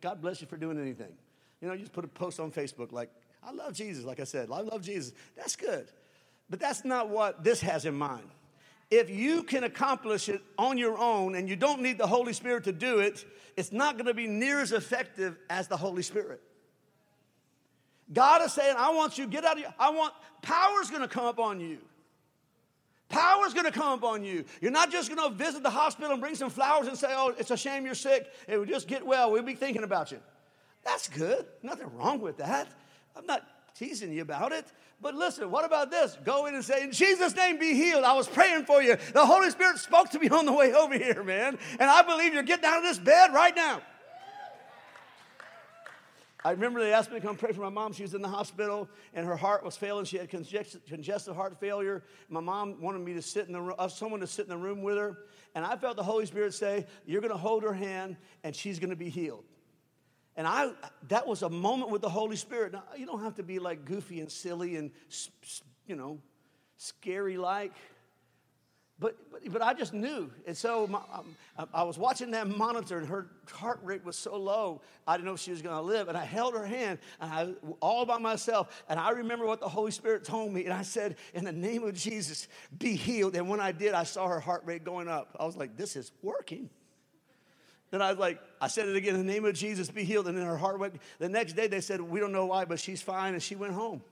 God 0.01 0.23
bless 0.23 0.41
you 0.41 0.47
for 0.47 0.57
doing 0.57 0.81
anything. 0.81 1.13
You 1.61 1.69
know, 1.69 1.75
you 1.75 1.81
just 1.81 1.93
put 1.93 2.07
a 2.07 2.09
post 2.09 2.41
on 2.41 2.51
Facebook 2.51 2.91
like, 2.91 3.11
I 3.43 3.53
love 3.53 3.75
Jesus, 3.75 4.05
like 4.05 4.19
I 4.19 4.25
said. 4.25 4.49
I 4.51 4.63
love 4.63 4.83
Jesus. 4.83 5.13
That's 5.37 5.57
good. 5.57 5.89
But 6.51 6.59
that's 6.59 6.85
not 6.85 7.09
what 7.09 7.45
this 7.45 7.61
has 7.61 7.87
in 7.87 7.95
mind. 7.95 8.29
If 8.91 9.09
you 9.09 9.45
can 9.45 9.63
accomplish 9.63 10.29
it 10.29 10.43
on 10.59 10.77
your 10.77 10.99
own 10.99 11.37
and 11.37 11.49
you 11.49 11.55
don't 11.55 11.81
need 11.81 11.97
the 11.97 12.09
Holy 12.09 12.33
Spirit 12.33 12.65
to 12.65 12.73
do 12.73 12.99
it, 12.99 13.25
it's 13.57 13.71
not 13.71 13.95
going 13.95 14.07
to 14.07 14.15
be 14.15 14.27
near 14.27 14.61
as 14.61 14.73
effective 14.73 15.39
as 15.49 15.69
the 15.69 15.77
Holy 15.77 16.03
Spirit. 16.03 16.43
God 18.13 18.43
is 18.43 18.53
saying, 18.53 18.75
I 18.77 18.93
want 18.93 19.17
you 19.17 19.29
get 19.29 19.45
out 19.45 19.55
of 19.55 19.61
your, 19.61 19.75
I 19.79 19.91
want, 19.91 20.13
power's 20.43 20.91
going 20.91 21.03
to 21.03 21.09
come 21.09 21.27
upon 21.27 21.61
you. 21.61 21.79
Power's 23.09 23.55
going 23.55 23.67
to 23.67 23.73
come 23.73 23.99
upon 23.99 24.25
you. 24.25 24.45
You're 24.61 24.73
not 24.73 24.91
just 24.91 25.15
going 25.15 25.31
to 25.31 25.37
visit 25.37 25.63
the 25.63 25.71
hospital 25.71 26.13
and 26.13 26.21
bring 26.21 26.35
some 26.35 26.51
flowers 26.51 26.89
and 26.89 26.97
say, 26.97 27.09
oh, 27.11 27.33
it's 27.39 27.53
a 27.53 27.57
shame 27.57 27.85
you're 27.85 27.95
sick. 27.95 28.27
It 28.49 28.59
would 28.59 28.69
just 28.69 28.89
get 28.89 29.07
well. 29.07 29.31
We'll 29.31 29.43
be 29.43 29.55
thinking 29.55 29.85
about 29.85 30.11
you. 30.11 30.19
That's 30.85 31.09
good. 31.09 31.47
Nothing 31.63 31.95
wrong 31.97 32.21
with 32.21 32.39
that. 32.39 32.69
I'm 33.17 33.27
not 33.27 33.47
teasing 33.75 34.13
you 34.13 34.23
about 34.23 34.53
it. 34.53 34.67
But 35.01 35.15
listen, 35.15 35.51
what 35.51 35.65
about 35.65 35.91
this? 35.91 36.17
Go 36.25 36.47
in 36.47 36.55
and 36.55 36.65
say, 36.65 36.83
In 36.83 36.93
Jesus' 36.93 37.35
name, 37.35 37.59
be 37.59 37.75
healed. 37.75 38.05
I 38.05 38.13
was 38.13 38.29
praying 38.29 38.65
for 38.65 38.83
you. 38.83 38.97
The 39.15 39.25
Holy 39.25 39.51
Spirit 39.51 39.79
spoke 39.79 40.11
to 40.11 40.19
me 40.19 40.29
on 40.29 40.47
the 40.47 40.53
way 40.53 40.75
over 40.75 40.97
here, 40.97 41.23
man. 41.23 41.59
And 41.79 41.91
I 41.91 42.03
believe 42.03 42.35
you're 42.35 42.43
getting 42.43 42.67
out 42.67 42.79
of 42.79 42.85
this 42.85 42.99
bed 42.99 43.33
right 43.33 43.55
now. 43.57 43.81
I 46.43 46.53
remember 46.53 46.81
they 46.81 46.93
asked 46.93 47.11
me 47.11 47.21
to 47.21 47.27
come 47.27 47.37
pray 47.37 47.53
for 47.53 47.61
my 47.61 47.69
mom. 47.69 47.93
She 47.93 48.03
was 48.03 48.15
in 48.15 48.23
the 48.23 48.29
hospital 48.29 48.89
and 49.13 49.27
her 49.27 49.37
heart 49.37 49.63
was 49.63 49.77
failing. 49.77 50.07
She 50.07 50.17
had 50.17 50.31
congestive 50.31 51.37
heart 51.37 51.61
failure. 51.61 52.03
My 52.31 52.41
mom 52.41 52.81
wanted 52.81 53.01
me 53.01 53.13
to 53.15 53.23
sit 53.23 53.47
in 53.47 53.53
the 53.53 53.61
room, 53.61 53.75
uh, 53.79 53.89
someone 53.89 54.21
to 54.21 54.27
sit 54.27 54.47
in 54.47 54.49
the 54.49 54.57
room 54.57 54.83
with 54.83 54.97
her. 54.97 55.19
And 55.55 55.67
I 55.67 55.77
felt 55.77 55.97
the 55.97 56.03
Holy 56.03 56.25
Spirit 56.25 56.55
say, 56.55 56.87
You're 57.05 57.21
going 57.21 57.33
to 57.33 57.39
hold 57.39 57.63
her 57.63 57.75
hand 57.75 58.17
and 58.43 58.57
she's 58.57 58.79
going 58.79 58.91
to 58.91 58.97
be 58.97 59.11
healed. 59.11 59.45
And 60.41 60.49
I, 60.49 60.71
that 61.09 61.27
was 61.27 61.43
a 61.43 61.51
moment 61.51 61.91
with 61.91 62.01
the 62.01 62.09
Holy 62.09 62.35
Spirit. 62.35 62.73
Now, 62.73 62.83
you 62.97 63.05
don't 63.05 63.23
have 63.23 63.35
to 63.35 63.43
be 63.43 63.59
like 63.59 63.85
goofy 63.85 64.21
and 64.21 64.33
silly 64.33 64.77
and, 64.77 64.91
you 65.87 65.97
know, 65.97 66.19
scary 66.79 67.37
like. 67.37 67.75
But, 68.99 69.19
but, 69.31 69.53
but 69.53 69.61
I 69.61 69.75
just 69.75 69.93
knew. 69.93 70.31
And 70.47 70.57
so 70.57 70.87
my, 70.87 71.01
um, 71.13 71.37
I 71.75 71.83
was 71.83 71.99
watching 71.99 72.31
that 72.31 72.49
monitor, 72.49 72.97
and 72.97 73.07
her 73.07 73.27
heart 73.53 73.81
rate 73.83 74.03
was 74.03 74.17
so 74.17 74.35
low, 74.39 74.81
I 75.07 75.19
didn't 75.19 75.27
know 75.27 75.35
if 75.35 75.41
she 75.41 75.51
was 75.51 75.61
going 75.61 75.77
to 75.77 75.83
live. 75.83 76.09
And 76.09 76.17
I 76.17 76.25
held 76.25 76.55
her 76.55 76.65
hand, 76.65 77.01
and 77.21 77.31
I, 77.31 77.53
all 77.81 78.07
by 78.07 78.17
myself. 78.17 78.83
And 78.89 78.99
I 78.99 79.11
remember 79.11 79.45
what 79.45 79.61
the 79.61 79.69
Holy 79.69 79.91
Spirit 79.91 80.25
told 80.25 80.55
me. 80.55 80.65
And 80.65 80.73
I 80.73 80.81
said, 80.81 81.17
In 81.35 81.45
the 81.45 81.53
name 81.53 81.85
of 81.85 81.93
Jesus, 81.93 82.49
be 82.79 82.97
healed. 82.97 83.37
And 83.37 83.47
when 83.47 83.61
I 83.61 83.73
did, 83.73 83.93
I 83.93 84.05
saw 84.05 84.27
her 84.27 84.41
heart 84.41 84.63
rate 84.65 84.85
going 84.85 85.07
up. 85.07 85.37
I 85.39 85.45
was 85.45 85.59
like, 85.59 85.77
This 85.77 85.97
is 85.97 86.13
working. 86.23 86.71
Then 87.91 88.03
I 88.03 88.11
was 88.11 88.19
like, 88.19 88.41
I 88.61 88.69
said 88.69 88.89
it 88.89 88.97
again, 88.97 89.15
in 89.15 89.27
the 89.27 89.33
name 89.33 89.45
of 89.45 89.55
Jesus, 89.55 89.91
be 89.91 90.05
healed. 90.05 90.29
And 90.29 90.39
then 90.39 90.47
her 90.47 90.57
heart 90.57 90.79
went. 90.79 90.95
The 91.19 91.29
next 91.29 91.55
day, 91.55 91.67
they 91.67 91.81
said, 91.81 92.01
We 92.01 92.21
don't 92.21 92.33
know 92.33 92.47
why, 92.47 92.65
but 92.65 92.79
she's 92.79 93.03
fine. 93.03 93.35
And 93.35 93.43
she 93.43 93.57
went 93.57 93.73
home. 93.73 94.03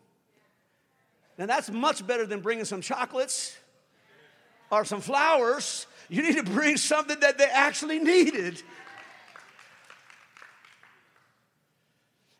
And 1.39 1.49
that's 1.49 1.71
much 1.71 2.05
better 2.07 2.27
than 2.27 2.41
bringing 2.41 2.65
some 2.65 2.81
chocolates 2.81 3.57
or 4.71 4.85
some 4.85 5.01
flowers. 5.01 5.87
You 6.09 6.23
need 6.23 6.37
to 6.37 6.43
bring 6.43 6.77
something 6.77 7.21
that 7.21 7.39
they 7.39 7.45
actually 7.45 8.01
needed. 8.01 8.61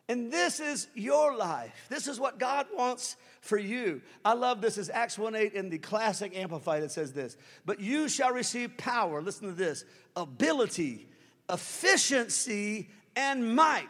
And 0.09 0.33
this 0.33 0.59
is 0.59 0.87
your 0.95 1.37
life. 1.37 1.71
This 1.87 2.07
is 2.07 2.19
what 2.19 2.39
God 2.39 2.65
wants 2.75 3.15
for 3.41 3.59
you. 3.59 4.01
I 4.25 4.33
love 4.33 4.59
this. 4.59 4.79
Is 4.79 4.89
Acts 4.89 5.19
1 5.19 5.35
8 5.35 5.53
in 5.53 5.69
the 5.69 5.77
classic 5.77 6.35
Amplified. 6.35 6.81
It 6.81 6.91
says 6.91 7.13
this 7.13 7.37
But 7.63 7.79
you 7.79 8.09
shall 8.09 8.33
receive 8.33 8.75
power. 8.75 9.21
Listen 9.21 9.47
to 9.47 9.53
this 9.53 9.85
ability, 10.15 11.07
efficiency, 11.49 12.89
and 13.15 13.55
might. 13.55 13.85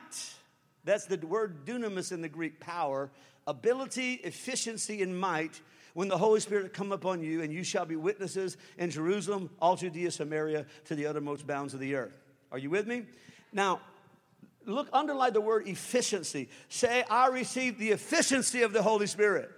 That's 0.83 1.05
the 1.05 1.17
word 1.17 1.65
dunamis 1.65 2.11
in 2.11 2.21
the 2.21 2.29
Greek 2.29 2.59
power. 2.59 3.11
Ability, 3.47 4.13
efficiency, 4.23 5.01
and 5.01 5.19
might 5.19 5.61
when 5.93 6.07
the 6.07 6.17
Holy 6.17 6.39
Spirit 6.39 6.73
come 6.73 6.91
upon 6.91 7.21
you, 7.21 7.41
and 7.41 7.51
you 7.51 7.63
shall 7.63 7.85
be 7.85 7.95
witnesses 7.95 8.57
in 8.77 8.89
Jerusalem, 8.89 9.49
all 9.59 9.75
Judea, 9.75 10.11
Samaria, 10.11 10.65
to 10.85 10.95
the 10.95 11.05
uttermost 11.05 11.45
bounds 11.45 11.73
of 11.73 11.79
the 11.79 11.95
earth. 11.95 12.13
Are 12.51 12.57
you 12.57 12.69
with 12.69 12.87
me? 12.87 13.03
Now, 13.51 13.81
look, 14.65 14.87
underline 14.93 15.33
the 15.33 15.41
word 15.41 15.67
efficiency. 15.67 16.49
Say, 16.69 17.03
I 17.09 17.27
receive 17.27 17.77
the 17.79 17.89
efficiency 17.89 18.61
of 18.61 18.71
the 18.71 18.81
Holy 18.81 19.07
Spirit. 19.07 19.49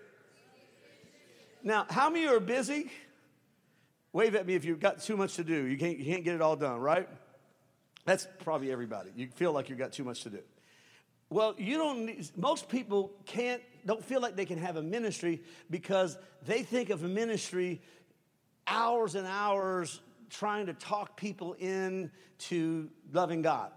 Now, 1.64 1.86
how 1.90 2.10
many 2.10 2.28
are 2.28 2.40
busy? 2.40 2.90
Wave 4.14 4.36
at 4.36 4.46
me 4.46 4.56
if 4.56 4.66
you've 4.66 4.80
got 4.80 5.02
too 5.02 5.16
much 5.16 5.36
to 5.36 5.44
do. 5.44 5.66
You 5.66 5.78
can't, 5.78 5.98
you 5.98 6.06
can't 6.06 6.24
get 6.24 6.36
it 6.36 6.42
all 6.42 6.56
done, 6.56 6.80
right? 6.80 7.08
That's 8.06 8.28
probably 8.40 8.72
everybody. 8.72 9.12
You 9.16 9.28
feel 9.28 9.52
like 9.52 9.70
you've 9.70 9.80
got 9.80 9.94
too 9.94 10.04
much 10.04 10.22
to 10.24 10.30
do. 10.30 10.40
Well, 11.30 11.56
you 11.58 11.78
don't 11.78 12.06
need, 12.06 12.30
most 12.36 12.68
people 12.68 13.12
can't 13.26 13.62
don't 13.86 14.04
feel 14.04 14.22
like 14.22 14.36
they 14.36 14.46
can 14.46 14.60
have 14.60 14.76
a 14.76 14.82
ministry 14.82 15.42
because 15.70 16.18
they 16.46 16.62
think 16.62 16.90
of 16.90 17.02
ministry 17.02 17.82
hours 18.68 19.16
and 19.16 19.26
hours 19.26 20.02
trying 20.30 20.68
to 20.68 20.74
talk 20.74 21.18
people 21.18 21.54
in 21.54 22.12
to 22.38 22.90
loving 23.12 23.42
God. 23.42 23.72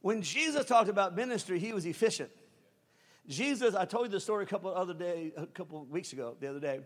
When 0.00 0.22
Jesus 0.22 0.66
talked 0.66 0.88
about 0.88 1.14
ministry, 1.14 1.58
he 1.58 1.72
was 1.72 1.86
efficient. 1.86 2.30
Jesus, 3.28 3.74
I 3.74 3.84
told 3.84 4.06
you 4.06 4.12
the 4.12 4.20
story 4.20 4.44
a 4.44 4.46
couple 4.46 4.72
other 4.72 4.94
day, 4.94 5.32
a 5.36 5.46
couple 5.46 5.84
weeks 5.86 6.12
ago, 6.12 6.36
the 6.38 6.48
other 6.48 6.60
day, 6.60 6.80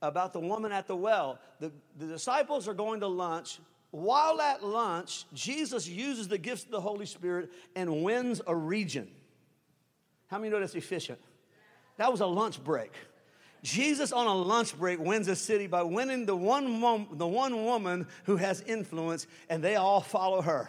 about 0.00 0.32
the 0.32 0.40
woman 0.40 0.72
at 0.72 0.86
the 0.86 0.96
well. 0.96 1.38
The, 1.60 1.72
the 1.98 2.06
disciples 2.06 2.68
are 2.68 2.74
going 2.74 3.00
to 3.00 3.06
lunch. 3.06 3.58
While 3.94 4.40
at 4.40 4.64
lunch, 4.64 5.24
Jesus 5.32 5.86
uses 5.86 6.26
the 6.26 6.36
gifts 6.36 6.64
of 6.64 6.72
the 6.72 6.80
Holy 6.80 7.06
Spirit 7.06 7.52
and 7.76 8.02
wins 8.02 8.42
a 8.44 8.52
region. 8.52 9.08
How 10.26 10.38
many 10.38 10.50
know 10.50 10.58
that's 10.58 10.74
efficient? 10.74 11.20
That 11.98 12.10
was 12.10 12.20
a 12.20 12.26
lunch 12.26 12.62
break. 12.64 12.90
Jesus 13.62 14.10
on 14.10 14.26
a 14.26 14.34
lunch 14.34 14.76
break 14.76 14.98
wins 14.98 15.28
a 15.28 15.36
city 15.36 15.68
by 15.68 15.84
winning 15.84 16.26
the 16.26 16.34
one, 16.34 16.80
mom, 16.80 17.06
the 17.12 17.26
one 17.26 17.64
woman 17.64 18.08
who 18.24 18.34
has 18.36 18.62
influence, 18.62 19.28
and 19.48 19.62
they 19.62 19.76
all 19.76 20.00
follow 20.00 20.42
her. 20.42 20.68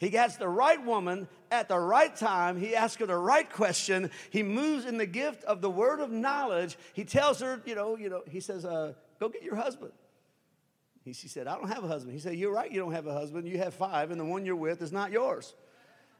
He 0.00 0.10
gets 0.10 0.34
the 0.34 0.48
right 0.48 0.84
woman 0.84 1.28
at 1.52 1.68
the 1.68 1.78
right 1.78 2.14
time. 2.14 2.58
He 2.58 2.74
asks 2.74 2.98
her 2.98 3.06
the 3.06 3.14
right 3.14 3.48
question. 3.48 4.10
He 4.30 4.42
moves 4.42 4.84
in 4.84 4.98
the 4.98 5.06
gift 5.06 5.44
of 5.44 5.60
the 5.60 5.70
word 5.70 6.00
of 6.00 6.10
knowledge. 6.10 6.76
He 6.92 7.04
tells 7.04 7.38
her, 7.38 7.62
you 7.64 7.76
know, 7.76 7.96
you 7.96 8.08
know, 8.08 8.24
he 8.28 8.40
says, 8.40 8.64
uh, 8.64 8.94
go 9.20 9.28
get 9.28 9.44
your 9.44 9.54
husband. 9.54 9.92
He, 11.04 11.12
she 11.12 11.28
said, 11.28 11.46
I 11.46 11.56
don't 11.56 11.68
have 11.68 11.84
a 11.84 11.88
husband. 11.88 12.14
He 12.14 12.20
said, 12.20 12.34
You're 12.34 12.52
right, 12.52 12.70
you 12.70 12.80
don't 12.80 12.92
have 12.92 13.06
a 13.06 13.12
husband. 13.12 13.46
You 13.46 13.58
have 13.58 13.74
five, 13.74 14.10
and 14.10 14.20
the 14.20 14.24
one 14.24 14.44
you're 14.44 14.56
with 14.56 14.82
is 14.82 14.92
not 14.92 15.10
yours. 15.10 15.54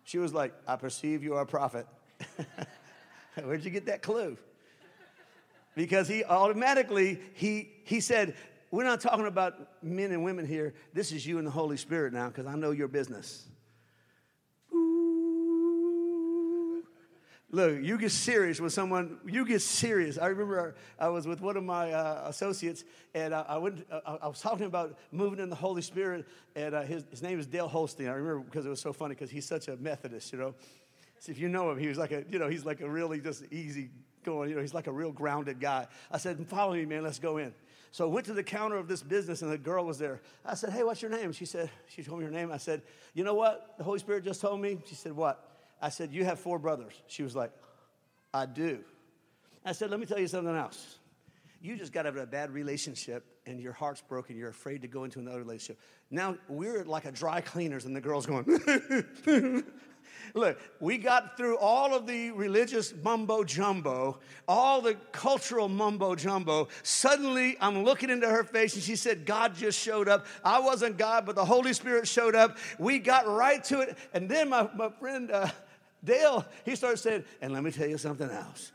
She 0.04 0.18
was 0.18 0.32
like, 0.32 0.54
I 0.66 0.76
perceive 0.76 1.22
you 1.22 1.34
are 1.34 1.42
a 1.42 1.46
prophet. 1.46 1.86
Where'd 3.34 3.64
you 3.64 3.70
get 3.70 3.86
that 3.86 4.02
clue? 4.02 4.38
Because 5.74 6.08
he 6.08 6.24
automatically, 6.24 7.20
he, 7.34 7.70
he 7.84 8.00
said, 8.00 8.34
we're 8.70 8.84
not 8.84 9.00
talking 9.00 9.26
about 9.26 9.82
men 9.82 10.10
and 10.10 10.24
women 10.24 10.46
here. 10.46 10.74
This 10.92 11.12
is 11.12 11.26
you 11.26 11.38
and 11.38 11.46
the 11.46 11.50
Holy 11.50 11.76
Spirit 11.76 12.12
now, 12.12 12.28
because 12.28 12.46
I 12.46 12.54
know 12.54 12.70
your 12.70 12.88
business. 12.88 13.46
Look, 17.50 17.82
you 17.82 17.96
get 17.96 18.12
serious 18.12 18.60
with 18.60 18.74
someone, 18.74 19.18
you 19.26 19.46
get 19.46 19.62
serious. 19.62 20.18
I 20.18 20.26
remember 20.26 20.74
I 20.98 21.08
was 21.08 21.26
with 21.26 21.40
one 21.40 21.56
of 21.56 21.64
my 21.64 21.92
uh, 21.92 22.24
associates, 22.26 22.84
and 23.14 23.34
I, 23.34 23.40
I 23.48 23.56
went, 23.56 23.86
uh, 23.90 24.18
I 24.20 24.28
was 24.28 24.40
talking 24.40 24.66
about 24.66 24.98
moving 25.12 25.38
in 25.38 25.48
the 25.48 25.56
Holy 25.56 25.80
Spirit, 25.80 26.26
and 26.54 26.74
uh, 26.74 26.82
his, 26.82 27.06
his 27.10 27.22
name 27.22 27.38
is 27.38 27.46
Dale 27.46 27.66
Holstein. 27.66 28.08
I 28.08 28.12
remember 28.12 28.40
because 28.40 28.66
it 28.66 28.68
was 28.68 28.82
so 28.82 28.92
funny, 28.92 29.14
because 29.14 29.30
he's 29.30 29.46
such 29.46 29.68
a 29.68 29.76
Methodist, 29.76 30.30
you 30.30 30.38
know. 30.38 30.54
If 31.26 31.38
you 31.38 31.48
know 31.48 31.70
him, 31.70 31.78
he 31.78 31.88
was 31.88 31.96
like 31.96 32.12
a, 32.12 32.22
you 32.30 32.38
know, 32.38 32.48
he's 32.48 32.66
like 32.66 32.82
a 32.82 32.88
really 32.88 33.18
just 33.18 33.44
easy 33.50 33.90
going, 34.24 34.50
you 34.50 34.54
know, 34.54 34.60
he's 34.60 34.74
like 34.74 34.86
a 34.86 34.92
real 34.92 35.10
grounded 35.10 35.58
guy. 35.58 35.86
I 36.10 36.18
said, 36.18 36.46
follow 36.48 36.74
me, 36.74 36.84
man, 36.84 37.02
let's 37.02 37.18
go 37.18 37.38
in. 37.38 37.54
So 37.92 38.04
I 38.04 38.12
went 38.12 38.26
to 38.26 38.34
the 38.34 38.42
counter 38.42 38.76
of 38.76 38.88
this 38.88 39.02
business 39.02 39.40
and 39.40 39.50
the 39.50 39.56
girl 39.56 39.86
was 39.86 39.98
there. 39.98 40.20
I 40.44 40.54
said, 40.54 40.70
hey, 40.70 40.82
what's 40.82 41.00
your 41.00 41.10
name? 41.10 41.32
She 41.32 41.46
said, 41.46 41.70
she 41.88 42.02
told 42.02 42.18
me 42.18 42.26
her 42.26 42.30
name. 42.30 42.52
I 42.52 42.58
said, 42.58 42.82
you 43.14 43.24
know 43.24 43.34
what 43.34 43.74
the 43.78 43.84
Holy 43.84 43.98
Spirit 43.98 44.24
just 44.24 44.42
told 44.42 44.60
me? 44.60 44.78
She 44.86 44.94
said, 44.94 45.12
what? 45.12 45.57
I 45.80 45.90
said, 45.90 46.12
you 46.12 46.24
have 46.24 46.38
four 46.38 46.58
brothers. 46.58 46.92
She 47.06 47.22
was 47.22 47.36
like, 47.36 47.52
I 48.34 48.46
do. 48.46 48.80
I 49.64 49.72
said, 49.72 49.90
let 49.90 50.00
me 50.00 50.06
tell 50.06 50.18
you 50.18 50.28
something 50.28 50.54
else. 50.54 50.98
You 51.60 51.76
just 51.76 51.92
got 51.92 52.06
out 52.06 52.16
of 52.16 52.22
a 52.22 52.26
bad 52.26 52.52
relationship 52.52 53.24
and 53.46 53.60
your 53.60 53.72
heart's 53.72 54.00
broken. 54.00 54.36
You're 54.36 54.50
afraid 54.50 54.82
to 54.82 54.88
go 54.88 55.04
into 55.04 55.18
another 55.18 55.38
relationship. 55.38 55.78
Now 56.10 56.36
we're 56.48 56.84
like 56.84 57.04
a 57.04 57.12
dry 57.12 57.40
cleaners 57.40 57.84
and 57.84 57.94
the 57.94 58.00
girl's 58.00 58.26
going, 58.26 58.44
Look, 60.34 60.58
we 60.80 60.98
got 60.98 61.36
through 61.36 61.58
all 61.58 61.94
of 61.94 62.06
the 62.06 62.30
religious 62.32 62.92
mumbo 63.02 63.44
jumbo, 63.44 64.18
all 64.46 64.80
the 64.80 64.94
cultural 65.12 65.68
mumbo 65.68 66.14
jumbo. 66.14 66.68
Suddenly, 66.82 67.56
I'm 67.60 67.84
looking 67.84 68.10
into 68.10 68.28
her 68.28 68.44
face 68.44 68.74
and 68.74 68.82
she 68.82 68.96
said, 68.96 69.26
God 69.26 69.54
just 69.54 69.78
showed 69.78 70.08
up. 70.08 70.26
I 70.44 70.60
wasn't 70.60 70.98
God, 70.98 71.26
but 71.26 71.34
the 71.34 71.44
Holy 71.44 71.72
Spirit 71.72 72.06
showed 72.06 72.34
up. 72.34 72.58
We 72.78 72.98
got 72.98 73.26
right 73.26 73.62
to 73.64 73.80
it. 73.80 73.96
And 74.12 74.28
then 74.28 74.50
my, 74.50 74.68
my 74.76 74.90
friend 74.90 75.30
uh, 75.30 75.48
Dale, 76.04 76.44
he 76.64 76.76
started 76.76 76.98
saying, 76.98 77.24
and 77.40 77.52
let 77.52 77.62
me 77.62 77.70
tell 77.70 77.88
you 77.88 77.98
something 77.98 78.30
else. 78.30 78.72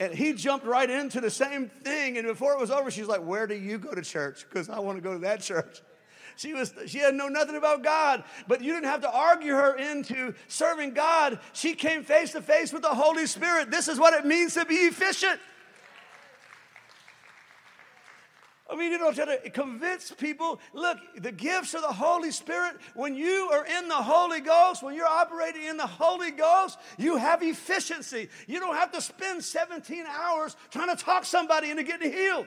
And 0.00 0.12
he 0.12 0.32
jumped 0.32 0.66
right 0.66 0.88
into 0.88 1.20
the 1.20 1.30
same 1.30 1.68
thing. 1.68 2.18
And 2.18 2.26
before 2.26 2.54
it 2.54 2.60
was 2.60 2.70
over, 2.70 2.90
she's 2.90 3.06
like, 3.06 3.24
Where 3.24 3.46
do 3.46 3.54
you 3.54 3.78
go 3.78 3.94
to 3.94 4.02
church? 4.02 4.46
Because 4.48 4.68
I 4.68 4.80
want 4.80 4.98
to 4.98 5.02
go 5.02 5.12
to 5.12 5.20
that 5.20 5.42
church. 5.42 5.80
She 6.36 6.54
was 6.54 6.74
she 6.86 6.98
had 6.98 7.14
know 7.14 7.28
nothing 7.28 7.56
about 7.56 7.82
God, 7.82 8.24
but 8.48 8.62
you 8.62 8.72
didn't 8.72 8.86
have 8.86 9.02
to 9.02 9.10
argue 9.10 9.52
her 9.52 9.76
into 9.76 10.34
serving 10.48 10.94
God. 10.94 11.38
She 11.52 11.74
came 11.74 12.04
face 12.04 12.32
to 12.32 12.42
face 12.42 12.72
with 12.72 12.82
the 12.82 12.88
Holy 12.88 13.26
Spirit. 13.26 13.70
This 13.70 13.86
is 13.86 13.98
what 13.98 14.14
it 14.14 14.26
means 14.26 14.54
to 14.54 14.64
be 14.64 14.76
efficient. 14.76 15.38
I 18.72 18.74
mean, 18.74 18.90
you 18.90 18.96
don't 18.96 19.14
try 19.14 19.26
to 19.26 19.50
convince 19.50 20.10
people. 20.12 20.58
Look, 20.72 20.96
the 21.18 21.30
gifts 21.30 21.74
of 21.74 21.82
the 21.82 21.92
Holy 21.92 22.30
Spirit, 22.30 22.76
when 22.94 23.14
you 23.14 23.50
are 23.52 23.66
in 23.66 23.86
the 23.86 23.94
Holy 23.94 24.40
Ghost, 24.40 24.82
when 24.82 24.94
you're 24.94 25.06
operating 25.06 25.64
in 25.64 25.76
the 25.76 25.86
Holy 25.86 26.30
Ghost, 26.30 26.78
you 26.96 27.18
have 27.18 27.42
efficiency. 27.42 28.30
You 28.46 28.60
don't 28.60 28.74
have 28.74 28.90
to 28.92 29.02
spend 29.02 29.44
17 29.44 30.06
hours 30.06 30.56
trying 30.70 30.88
to 30.88 31.02
talk 31.02 31.26
somebody 31.26 31.70
into 31.70 31.82
getting 31.82 32.10
healed 32.10 32.46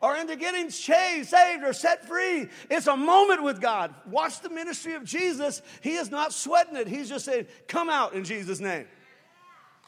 or 0.00 0.16
into 0.16 0.36
getting 0.36 0.70
saved, 0.70 1.28
saved 1.28 1.64
or 1.64 1.72
set 1.72 2.06
free. 2.06 2.48
It's 2.70 2.86
a 2.86 2.96
moment 2.96 3.42
with 3.42 3.60
God. 3.60 3.92
Watch 4.06 4.42
the 4.42 4.50
ministry 4.50 4.94
of 4.94 5.04
Jesus. 5.04 5.60
He 5.80 5.94
is 5.94 6.08
not 6.08 6.32
sweating 6.32 6.76
it. 6.76 6.86
He's 6.86 7.08
just 7.08 7.24
saying, 7.24 7.48
come 7.66 7.90
out 7.90 8.12
in 8.12 8.22
Jesus' 8.22 8.60
name. 8.60 8.86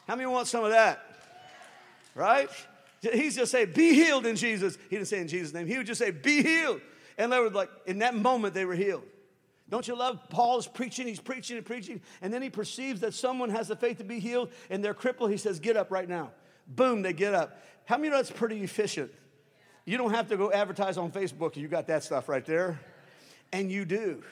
How 0.05 0.17
many 0.17 0.27
want 0.27 0.47
some 0.47 0.65
of 0.65 0.71
that? 0.71 0.99
Right? 2.13 2.49
He's 3.13 3.35
just 3.35 3.51
say, 3.51 3.65
be 3.65 3.93
healed 3.93 4.25
in 4.25 4.35
Jesus. 4.35 4.77
He 4.89 4.95
didn't 4.95 5.07
say 5.07 5.19
in 5.19 5.27
Jesus' 5.27 5.53
name. 5.53 5.67
He 5.67 5.77
would 5.77 5.87
just 5.87 5.99
say, 5.99 6.11
be 6.11 6.41
healed. 6.41 6.81
And 7.17 7.31
they 7.31 7.39
were 7.39 7.49
like, 7.49 7.69
in 7.85 7.99
that 7.99 8.15
moment, 8.15 8.53
they 8.53 8.65
were 8.65 8.75
healed. 8.75 9.03
Don't 9.69 9.87
you 9.87 9.95
love 9.95 10.19
Paul's 10.29 10.67
preaching? 10.67 11.07
He's 11.07 11.19
preaching 11.19 11.57
and 11.57 11.65
preaching, 11.65 12.01
and 12.21 12.31
then 12.31 12.41
he 12.41 12.49
perceives 12.49 13.01
that 13.01 13.13
someone 13.13 13.49
has 13.49 13.67
the 13.67 13.75
faith 13.75 13.97
to 13.97 14.03
be 14.03 14.19
healed, 14.19 14.51
and 14.69 14.83
they're 14.83 14.93
crippled. 14.93 15.31
He 15.31 15.37
says, 15.37 15.59
Get 15.59 15.75
up 15.75 15.91
right 15.91 16.07
now. 16.07 16.31
Boom, 16.67 17.01
they 17.01 17.13
get 17.13 17.33
up. 17.33 17.63
How 17.85 17.97
many 17.97 18.09
know 18.09 18.17
that's 18.17 18.31
pretty 18.31 18.61
efficient? 18.61 19.11
You 19.85 19.97
don't 19.97 20.11
have 20.11 20.27
to 20.29 20.37
go 20.37 20.51
advertise 20.51 20.97
on 20.97 21.11
Facebook. 21.11 21.55
You 21.55 21.67
got 21.67 21.87
that 21.87 22.03
stuff 22.03 22.27
right 22.27 22.45
there. 22.45 22.79
And 23.53 23.71
you 23.71 23.85
do. 23.85 24.23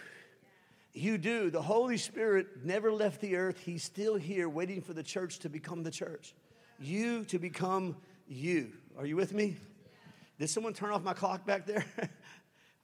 You 0.93 1.17
do. 1.17 1.49
The 1.49 1.61
Holy 1.61 1.97
Spirit 1.97 2.63
never 2.63 2.91
left 2.91 3.21
the 3.21 3.35
earth. 3.35 3.59
He's 3.59 3.83
still 3.83 4.15
here 4.15 4.49
waiting 4.49 4.81
for 4.81 4.93
the 4.93 5.03
church 5.03 5.39
to 5.39 5.49
become 5.49 5.83
the 5.83 5.91
church. 5.91 6.33
You 6.79 7.23
to 7.25 7.37
become 7.37 7.95
you. 8.33 8.71
Are 8.97 9.05
you 9.05 9.15
with 9.15 9.33
me? 9.33 9.57
Did 10.39 10.49
someone 10.49 10.73
turn 10.73 10.91
off 10.91 11.03
my 11.03 11.13
clock 11.13 11.45
back 11.45 11.65
there? 11.65 11.85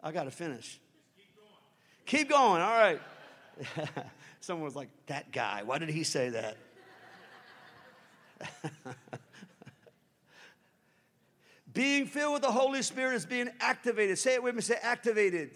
I 0.03 0.12
got 0.12 0.24
to 0.24 0.32
finish. 0.32 0.79
Keep 1.18 1.36
going. 1.36 1.50
Keep 2.06 2.29
going. 2.29 2.62
All 2.62 2.77
right. 2.77 3.01
Someone 4.39 4.63
was 4.63 4.75
like, 4.75 4.89
that 5.08 5.32
guy, 5.32 5.63
why 5.63 5.77
did 5.77 5.89
he 5.89 6.03
say 6.03 6.29
that? 6.29 6.58
being 11.74 12.06
filled 12.06 12.34
with 12.34 12.41
the 12.41 12.51
Holy 12.51 12.82
Spirit 12.82 13.15
is 13.15 13.25
being 13.25 13.50
activated. 13.60 14.18
Say 14.18 14.36
it 14.36 14.44
with 14.44 14.56
me, 14.56 14.62
say 14.62 14.77
activated. 14.82 15.51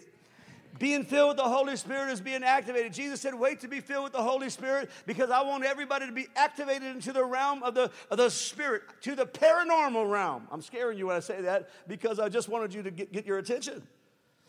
Being 0.78 1.04
filled 1.04 1.28
with 1.28 1.36
the 1.36 1.44
Holy 1.44 1.76
Spirit 1.76 2.10
is 2.10 2.20
being 2.20 2.42
activated. 2.42 2.92
Jesus 2.92 3.20
said, 3.20 3.34
Wait 3.34 3.60
to 3.60 3.68
be 3.68 3.80
filled 3.80 4.04
with 4.04 4.12
the 4.12 4.22
Holy 4.22 4.50
Spirit 4.50 4.90
because 5.06 5.30
I 5.30 5.42
want 5.42 5.64
everybody 5.64 6.06
to 6.06 6.12
be 6.12 6.26
activated 6.34 6.88
into 6.88 7.12
the 7.12 7.24
realm 7.24 7.62
of 7.62 7.74
the, 7.74 7.90
of 8.10 8.18
the 8.18 8.28
Spirit, 8.28 8.82
to 9.02 9.14
the 9.14 9.26
paranormal 9.26 10.10
realm. 10.10 10.48
I'm 10.50 10.62
scaring 10.62 10.98
you 10.98 11.06
when 11.06 11.16
I 11.16 11.20
say 11.20 11.42
that 11.42 11.70
because 11.86 12.18
I 12.18 12.28
just 12.28 12.48
wanted 12.48 12.74
you 12.74 12.82
to 12.82 12.90
get, 12.90 13.12
get 13.12 13.24
your 13.24 13.38
attention. 13.38 13.82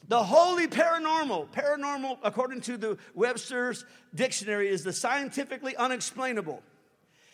The 0.08 0.24
holy 0.24 0.67
paranormal, 0.67 1.50
paranormal, 1.50 2.20
according 2.24 2.62
to 2.62 2.77
the 2.77 2.98
Webster's 3.13 3.86
dictionary, 4.13 4.67
is 4.67 4.84
the 4.84 4.94
scientifically 4.94 5.75
unexplainable. 5.75 6.62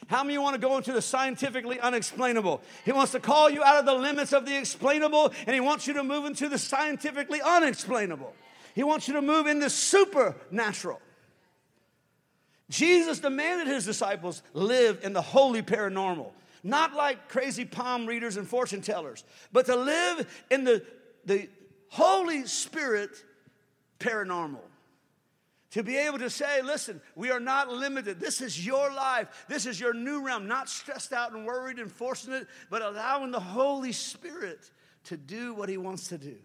How 0.08 0.24
many 0.24 0.38
want 0.38 0.56
to 0.56 0.60
go 0.60 0.78
into 0.78 0.92
the 0.92 1.02
scientifically 1.02 1.80
unexplainable? 1.80 2.62
He 2.84 2.92
wants 2.92 3.14
to 3.14 3.20
call 3.20 3.50
you 3.50 3.64
out 3.64 3.78
of 3.78 3.86
the 3.86 3.94
limits 3.94 4.34
of 4.34 4.46
the 4.46 4.58
explainable 4.58 5.32
and 5.46 5.54
he 5.54 5.62
wants 5.62 5.88
you 5.88 5.94
to 5.94 6.04
move 6.04 6.26
into 6.26 6.50
the 6.50 6.58
scientifically 6.58 7.42
unexplainable. 7.42 8.34
He 8.74 8.84
wants 8.84 9.08
you 9.08 9.16
to 9.16 9.22
move 9.22 9.48
into 9.48 9.70
supernatural. 9.70 11.01
Jesus 12.70 13.20
demanded 13.20 13.68
his 13.68 13.86
disciples 13.86 14.42
live 14.54 15.01
in 15.04 15.12
the 15.12 15.22
holy 15.22 15.62
paranormal, 15.62 16.32
not 16.63 16.94
like 16.94 17.28
crazy 17.28 17.66
palm 17.66 18.06
readers 18.06 18.38
and 18.38 18.48
fortune 18.48 18.82
tellers, 18.82 19.25
but 19.51 19.66
to 19.66 19.75
live 19.75 20.46
in 20.50 20.63
the, 20.63 20.84
the 21.25 21.50
Holy 21.90 22.46
Spirit 22.48 23.12
paranormal. 24.00 24.62
To 25.72 25.84
be 25.84 25.98
able 25.98 26.20
to 26.20 26.30
say, 26.30 26.62
listen, 26.62 27.01
we 27.16 27.32
are 27.32 27.40
not 27.40 27.70
limited. 27.70 28.20
This 28.20 28.42
is 28.42 28.66
your 28.66 28.94
life. 28.94 29.46
This 29.48 29.66
is 29.66 29.80
your 29.80 29.94
new 29.94 30.25
realm. 30.25 30.48
Not 30.48 30.68
stressed 30.68 31.13
out 31.13 31.32
and 31.32 31.46
worried 31.46 31.80
and 31.80 31.90
forcing 31.90 32.34
it, 32.34 32.48
but 32.70 32.82
allowing 32.82 33.32
the 33.32 33.40
Holy 33.40 33.94
Spirit 33.94 34.70
to 35.06 35.16
do 35.16 35.54
what 35.54 35.70
He 35.70 35.78
wants 35.78 36.10
to 36.10 36.18
do. 36.18 36.36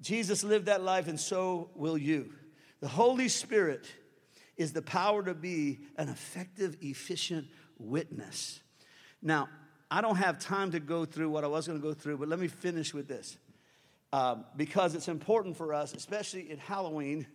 Jesus 0.00 0.44
lived 0.44 0.66
that 0.66 0.82
life, 0.82 1.08
and 1.08 1.18
so 1.18 1.70
will 1.74 1.98
you. 1.98 2.32
The 2.80 2.88
Holy 2.88 3.28
Spirit 3.28 3.86
is 4.56 4.72
the 4.72 4.82
power 4.82 5.22
to 5.22 5.34
be 5.34 5.80
an 5.96 6.08
effective, 6.08 6.76
efficient 6.80 7.46
witness. 7.78 8.60
Now, 9.22 9.48
I 9.90 10.00
don't 10.00 10.16
have 10.16 10.38
time 10.38 10.72
to 10.72 10.80
go 10.80 11.04
through 11.04 11.30
what 11.30 11.44
I 11.44 11.46
was 11.46 11.66
going 11.66 11.80
to 11.80 11.86
go 11.86 11.94
through, 11.94 12.18
but 12.18 12.28
let 12.28 12.38
me 12.38 12.48
finish 12.48 12.92
with 12.92 13.08
this. 13.08 13.38
Um, 14.12 14.44
because 14.56 14.94
it's 14.94 15.08
important 15.08 15.56
for 15.56 15.74
us, 15.74 15.92
especially 15.92 16.50
in 16.50 16.58
Halloween. 16.58 17.26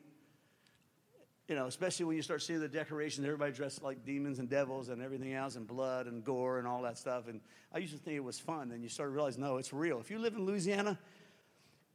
You 1.47 1.55
know, 1.55 1.65
especially 1.65 2.05
when 2.05 2.15
you 2.15 2.21
start 2.21 2.41
seeing 2.41 2.59
the 2.59 2.67
decorations, 2.67 3.25
everybody 3.25 3.51
dressed 3.51 3.83
like 3.83 4.05
demons 4.05 4.39
and 4.39 4.49
devils 4.49 4.89
and 4.89 5.01
everything 5.01 5.33
else, 5.33 5.55
and 5.55 5.67
blood 5.67 6.07
and 6.07 6.23
gore 6.23 6.59
and 6.59 6.67
all 6.67 6.81
that 6.83 6.97
stuff. 6.97 7.27
And 7.27 7.41
I 7.73 7.79
used 7.79 7.93
to 7.93 7.99
think 7.99 8.15
it 8.15 8.23
was 8.23 8.39
fun. 8.39 8.71
And 8.71 8.81
you 8.81 8.89
start 8.89 9.09
to 9.09 9.13
realize, 9.13 9.37
no, 9.37 9.57
it's 9.57 9.73
real. 9.73 9.99
If 9.99 10.09
you 10.09 10.19
live 10.19 10.33
in 10.33 10.45
Louisiana, 10.45 10.97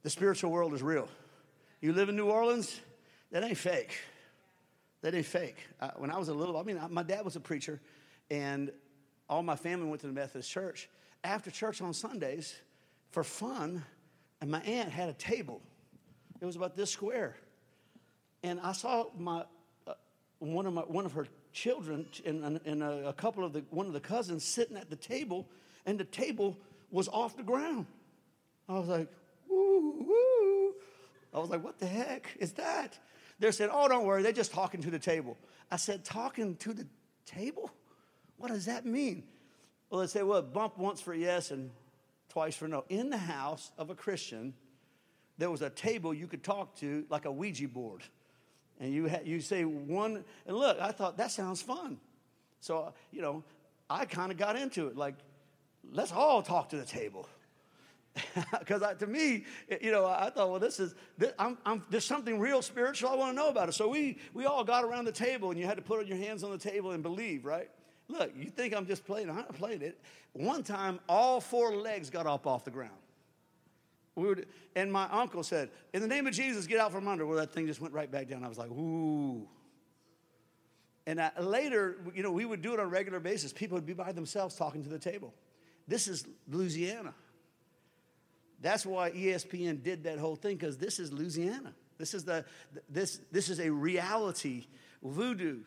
the 0.07 0.11
spiritual 0.11 0.53
world 0.53 0.73
is 0.73 0.85
real. 0.85 1.09
You 1.81 1.93
live 1.93 2.09
in 2.09 2.15
New 2.15 2.31
Orleans, 2.31 2.81
that 3.33 3.43
ain't 3.43 3.59
fake. 3.59 3.99
That 5.03 5.17
ain't 5.17 5.27
fake. 5.27 5.57
Uh, 5.81 5.91
when 5.97 6.13
I 6.13 6.17
was 6.17 6.29
a 6.29 6.33
little, 6.33 6.57
I 6.57 6.63
mean, 6.63 6.81
my 6.91 7.03
dad 7.03 7.25
was 7.25 7.35
a 7.35 7.41
preacher, 7.41 7.81
and 8.31 8.71
all 9.29 9.43
my 9.43 9.57
family 9.57 9.89
went 9.89 10.03
to 10.03 10.07
the 10.07 10.13
Methodist 10.13 10.49
church. 10.49 10.89
After 11.25 11.51
church 11.51 11.83
on 11.83 11.93
Sundays, 11.93 12.55
for 13.11 13.25
fun, 13.25 13.85
and 14.41 14.49
my 14.49 14.61
aunt 14.61 14.91
had 14.91 15.09
a 15.09 15.13
table. 15.13 15.61
It 16.41 16.45
was 16.45 16.55
about 16.55 16.77
this 16.77 16.93
square. 16.93 17.35
And 18.45 18.61
I 18.61 18.71
saw 18.75 19.07
my, 19.19 19.43
uh, 19.89 19.95
one, 20.39 20.67
of 20.67 20.73
my, 20.73 20.83
one 20.83 21.05
of 21.05 21.15
her 21.15 21.27
children 21.53 22.07
and, 22.25 22.61
and 22.65 22.81
a, 22.81 23.09
a 23.09 23.13
couple 23.13 23.45
of 23.45 23.53
the, 23.53 23.65
one 23.71 23.87
of 23.87 23.93
the 23.93 23.99
cousins 23.99 24.45
sitting 24.45 24.77
at 24.77 24.89
the 24.89 24.95
table, 24.95 25.49
and 25.85 25.99
the 25.99 26.05
table 26.05 26.57
was 26.93 27.09
off 27.09 27.37
the 27.37 27.43
ground. 27.43 27.87
I 28.69 28.79
was 28.79 28.87
like, 28.87 29.09
woo, 29.81 30.07
woo. 30.09 30.75
I 31.35 31.39
was 31.39 31.51
like, 31.51 31.63
what 31.63 31.79
the 31.79 31.87
heck 31.87 32.37
is 32.39 32.53
that? 32.53 32.99
They 33.39 33.51
said, 33.51 33.71
oh, 33.73 33.89
don't 33.89 34.07
worry, 34.07 34.23
they're 34.23 34.33
just 34.33 34.53
talking 34.53 34.81
to 34.83 34.91
the 34.91 34.99
table. 34.99 35.37
I 35.71 35.77
said, 35.77 36.05
talking 36.05 36.57
to 36.57 36.73
the 36.73 36.87
table? 37.27 37.71
What 38.39 38.49
does 38.49 38.67
that 38.67 38.87
mean? 38.87 39.25
Well, 39.91 40.01
they 40.01 40.07
say, 40.07 40.23
well, 40.23 40.43
bump 40.43 40.79
once 40.79 41.01
for 41.01 41.15
yes 41.15 41.51
and 41.51 41.71
twice 42.29 42.57
for 42.57 42.69
no. 42.69 42.85
In 42.89 43.11
the 43.11 43.19
house 43.19 43.71
of 43.79 43.91
a 43.91 43.95
Christian, 43.95 44.55
there 45.39 45.51
was 45.51 45.63
a 45.63 45.71
table 45.71 46.15
you 46.15 46.27
could 46.27 46.43
talk 46.43 46.77
to, 46.77 47.05
like 47.11 47.25
a 47.25 47.33
Ouija 47.33 47.69
board. 47.69 48.03
And 48.81 48.93
you, 48.93 49.09
ha- 49.09 49.21
you 49.25 49.41
say 49.41 49.65
one, 49.65 50.25
and 50.47 50.57
look, 50.57 50.79
I 50.81 50.93
thought 50.93 51.17
that 51.19 51.31
sounds 51.31 51.63
fun. 51.63 51.99
So, 52.61 52.93
you 53.11 53.23
know, 53.23 53.45
I 53.89 54.05
kind 54.05 54.33
of 54.33 54.39
got 54.39 54.57
into 54.57 54.89
it. 54.89 54.97
Like, 54.97 55.15
let's 55.93 56.13
all 56.13 56.43
talk 56.43 56.71
to 56.71 56.77
the 56.77 56.85
table. 56.85 57.29
Because 58.59 58.83
to 58.99 59.07
me, 59.07 59.45
you 59.81 59.91
know, 59.91 60.07
I 60.07 60.31
thought, 60.31 60.51
well, 60.51 60.61
this 60.61 60.81
is, 60.81 60.95
this, 61.19 61.33
I'm, 61.39 61.59
I'm, 61.65 61.83
there's 61.91 62.05
something 62.05 62.39
real 62.39 62.63
spiritual. 62.63 63.11
I 63.11 63.15
want 63.15 63.33
to 63.33 63.37
know 63.37 63.49
about 63.49 63.69
it. 63.69 63.73
So 63.73 63.89
we, 63.89 64.19
we 64.35 64.47
all 64.47 64.65
got 64.65 64.85
around 64.85 65.05
the 65.05 65.13
table, 65.13 65.51
and 65.51 65.59
you 65.59 65.67
had 65.67 65.77
to 65.77 65.83
put 65.83 66.07
your 66.07 66.17
hands 66.17 66.43
on 66.43 66.51
the 66.51 66.59
table 66.59 66.93
and 66.93 67.03
believe, 67.03 67.45
right? 67.45 67.71
Look, 68.09 68.33
you 68.37 68.51
think 68.51 68.75
I'm 68.75 68.87
just 68.87 69.05
playing? 69.05 69.29
Not 69.29 69.55
playing 69.55 69.83
it. 69.83 70.01
One 70.33 70.63
time, 70.63 71.01
all 71.09 71.41
four 71.41 71.77
legs 71.77 72.11
got 72.11 72.27
up 72.27 72.47
off 72.47 72.65
the 72.65 72.71
ground. 72.71 72.93
We 74.15 74.29
would, 74.29 74.47
and 74.75 74.91
my 74.91 75.09
uncle 75.11 75.43
said, 75.43 75.71
In 75.93 76.01
the 76.01 76.09
name 76.09 76.27
of 76.27 76.33
Jesus, 76.33 76.67
get 76.67 76.81
out 76.81 76.93
from 76.93 77.07
under. 77.09 77.27
Well, 77.27 77.37
that 77.39 77.53
thing 77.53 77.67
just 77.67 77.81
went 77.81 77.93
right 77.93 78.11
back 78.11 78.29
down. 78.29 78.45
I 78.45 78.49
was 78.49 78.59
like, 78.59 78.71
Ooh. 78.71 79.47
And 81.07 81.21
I, 81.21 81.31
later, 81.39 81.99
you 82.15 82.23
know, 82.23 82.33
we 82.33 82.45
would 82.45 82.63
do 82.63 82.73
it 82.73 82.81
on 82.81 82.87
a 82.87 82.89
regular 82.89 83.21
basis. 83.21 83.53
People 83.53 83.77
would 83.77 83.87
be 83.87 83.93
by 83.93 84.13
themselves 84.13 84.57
talking 84.57 84.83
to 84.83 84.89
the 84.89 84.99
table. 84.99 85.35
This 85.87 86.09
is 86.09 86.27
Louisiana. 86.49 87.15
That's 88.61 88.87
why 88.87 89.11
ESPN 89.11 89.83
did 89.83 90.05
that 90.05 90.19
whole 90.19 90.37
thing 90.37 90.57
because 90.57 90.79
this 90.79 90.99
is 90.99 91.13
Louisiana. 91.13 91.75
This 91.99 92.15
is 92.15 92.25
the 92.25 92.45
this 92.89 93.21
this 93.33 93.49
is 93.49 93.61
a 93.61 93.71
reality. 93.71 94.67
Voodoo, 95.03 95.61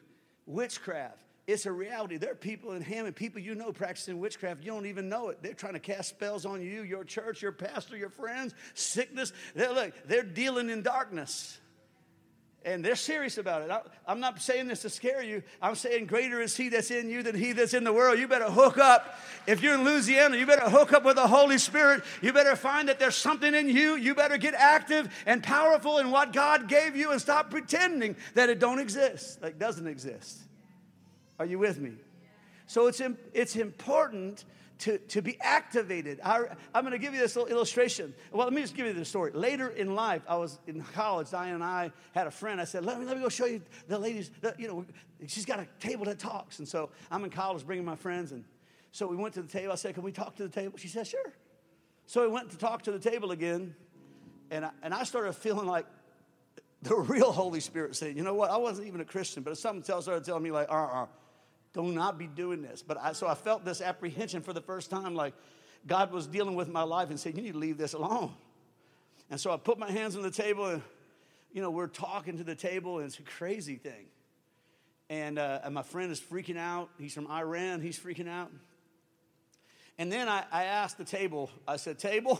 witchcraft, 0.45 1.17
it's 1.49 1.65
a 1.65 1.71
reality. 1.71 2.17
There 2.17 2.31
are 2.31 2.35
people 2.35 2.73
in 2.73 2.83
Hammond, 2.83 3.15
people 3.15 3.41
you 3.41 3.55
know 3.55 3.71
practicing 3.71 4.19
witchcraft. 4.19 4.63
You 4.63 4.71
don't 4.71 4.85
even 4.85 5.09
know 5.09 5.29
it. 5.29 5.41
They're 5.41 5.55
trying 5.55 5.73
to 5.73 5.79
cast 5.79 6.09
spells 6.09 6.45
on 6.45 6.61
you, 6.61 6.83
your 6.83 7.03
church, 7.03 7.41
your 7.41 7.51
pastor, 7.51 7.97
your 7.97 8.11
friends, 8.11 8.53
sickness. 8.75 9.33
They're, 9.55 9.73
look, 9.73 9.93
they're 10.05 10.21
dealing 10.21 10.69
in 10.69 10.83
darkness. 10.83 11.59
And 12.65 12.83
they're 12.83 12.97
serious 12.97 13.37
about 13.37 13.61
it. 13.61 13.71
I, 13.71 14.11
am 14.11 14.19
not 14.19 14.41
saying 14.41 14.67
this 14.67 14.81
to 14.81 14.89
scare 14.89 15.23
you. 15.23 15.43
I'm 15.61 15.75
saying 15.75 16.07
greater 16.07 16.41
is 16.41 16.57
he 16.57 16.67
that's 16.67 16.91
in 16.91 17.09
you 17.09 17.23
than 17.23 17.35
he 17.35 17.53
that's 17.53 17.73
in 17.73 17.85
the 17.85 17.93
world. 17.93 18.19
You 18.19 18.27
better 18.27 18.51
hook 18.51 18.77
up. 18.77 19.17
If 19.47 19.63
you're 19.63 19.75
in 19.75 19.85
Louisiana, 19.85 20.35
you 20.35 20.45
better 20.45 20.69
hook 20.69 20.91
up 20.91 21.05
with 21.05 21.15
the 21.15 21.27
Holy 21.27 21.57
Spirit. 21.57 22.03
You 22.21 22.33
better 22.33 22.57
find 22.57 22.89
that 22.89 22.99
there's 22.99 23.15
something 23.15 23.53
in 23.55 23.69
you. 23.69 23.95
You 23.95 24.13
better 24.13 24.37
get 24.37 24.55
active 24.55 25.09
and 25.25 25.41
powerful 25.41 25.99
in 25.99 26.11
what 26.11 26.33
God 26.33 26.67
gave 26.67 26.97
you 26.97 27.11
and 27.11 27.21
stop 27.21 27.49
pretending 27.49 28.17
that 28.33 28.49
it 28.49 28.59
don't 28.59 28.79
exist, 28.79 29.39
that 29.39 29.57
doesn't 29.57 29.87
exist. 29.87 30.39
Are 31.39 31.45
you 31.45 31.59
with 31.59 31.79
me? 31.79 31.93
So 32.67 32.87
it's, 32.87 33.01
it's 33.33 33.55
important 33.55 34.43
to, 34.79 34.97
to 34.97 35.21
be 35.21 35.37
activated. 35.41 36.19
I, 36.23 36.37
am 36.73 36.83
going 36.83 36.91
to 36.91 36.97
give 36.97 37.13
you 37.13 37.19
this 37.19 37.35
little 37.35 37.51
illustration. 37.51 38.13
Well, 38.31 38.45
let 38.45 38.53
me 38.53 38.61
just 38.61 38.75
give 38.75 38.87
you 38.87 38.93
the 38.93 39.05
story. 39.05 39.31
Later 39.33 39.67
in 39.67 39.93
life, 39.93 40.21
I 40.27 40.37
was 40.37 40.57
in 40.67 40.81
college. 40.81 41.31
Diane 41.31 41.55
and 41.55 41.63
I 41.63 41.91
had 42.13 42.27
a 42.27 42.31
friend. 42.31 42.61
I 42.61 42.63
said, 42.63 42.85
let 42.85 42.99
me, 42.99 43.05
let 43.05 43.17
me 43.17 43.23
go 43.23 43.29
show 43.29 43.45
you 43.45 43.61
the 43.87 43.99
ladies. 43.99 44.31
The, 44.41 44.55
you 44.57 44.67
know, 44.67 44.85
she's 45.27 45.45
got 45.45 45.59
a 45.59 45.67
table 45.79 46.05
that 46.05 46.17
talks. 46.17 46.59
And 46.59 46.67
so 46.67 46.89
I'm 47.11 47.23
in 47.25 47.29
college 47.29 47.65
bringing 47.65 47.85
my 47.85 47.97
friends. 47.97 48.31
And 48.31 48.45
so 48.91 49.05
we 49.07 49.17
went 49.17 49.33
to 49.33 49.41
the 49.41 49.49
table. 49.49 49.73
I 49.73 49.75
said, 49.75 49.93
can 49.95 50.03
we 50.03 50.13
talk 50.13 50.37
to 50.37 50.43
the 50.43 50.49
table? 50.49 50.77
She 50.77 50.87
said, 50.87 51.05
sure. 51.05 51.33
So 52.05 52.21
we 52.21 52.29
went 52.29 52.49
to 52.51 52.57
talk 52.57 52.83
to 52.83 52.91
the 52.91 52.99
table 52.99 53.31
again. 53.31 53.75
And 54.49 54.65
I, 54.65 54.71
and 54.81 54.93
I 54.93 55.03
started 55.03 55.33
feeling 55.33 55.67
like 55.67 55.85
the 56.83 56.95
real 56.95 57.33
Holy 57.33 57.59
Spirit 57.59 57.97
saying, 57.97 58.15
you 58.15 58.23
know 58.23 58.33
what? 58.33 58.49
I 58.49 58.57
wasn't 58.57 58.87
even 58.87 59.01
a 59.01 59.05
Christian, 59.05 59.43
but 59.43 59.51
if 59.51 59.57
something 59.57 59.83
started 59.83 60.23
telling 60.23 60.41
me 60.41 60.51
like, 60.51 60.69
uh-uh 60.71 61.07
Do 61.73 61.83
not 61.83 62.17
be 62.17 62.27
doing 62.27 62.61
this. 62.61 62.81
But 62.81 62.97
I, 62.99 63.13
so 63.13 63.27
I 63.27 63.35
felt 63.35 63.63
this 63.63 63.81
apprehension 63.81 64.41
for 64.41 64.53
the 64.53 64.61
first 64.61 64.89
time, 64.89 65.13
like 65.15 65.33
God 65.85 66.11
was 66.11 66.27
dealing 66.27 66.55
with 66.55 66.67
my 66.67 66.83
life 66.83 67.09
and 67.09 67.19
saying, 67.19 67.35
You 67.35 67.43
need 67.43 67.53
to 67.53 67.59
leave 67.59 67.77
this 67.77 67.93
alone. 67.93 68.33
And 69.29 69.39
so 69.39 69.51
I 69.51 69.57
put 69.57 69.77
my 69.77 69.91
hands 69.91 70.15
on 70.15 70.23
the 70.23 70.31
table 70.31 70.65
and, 70.65 70.81
you 71.51 71.61
know, 71.61 71.69
we're 71.69 71.87
talking 71.87 72.37
to 72.37 72.43
the 72.43 72.55
table 72.55 72.97
and 72.97 73.07
it's 73.07 73.19
a 73.19 73.23
crazy 73.23 73.75
thing. 73.75 74.07
And, 75.09 75.37
uh, 75.39 75.61
and 75.63 75.73
my 75.73 75.83
friend 75.83 76.11
is 76.11 76.19
freaking 76.19 76.57
out. 76.57 76.89
He's 76.97 77.13
from 77.13 77.27
Iran, 77.27 77.81
he's 77.81 77.99
freaking 77.99 78.27
out. 78.27 78.51
And 79.97 80.11
then 80.11 80.29
I, 80.29 80.45
I 80.51 80.63
asked 80.63 80.97
the 80.97 81.03
table, 81.03 81.51
I 81.67 81.75
said, 81.75 81.99
Table, 81.99 82.39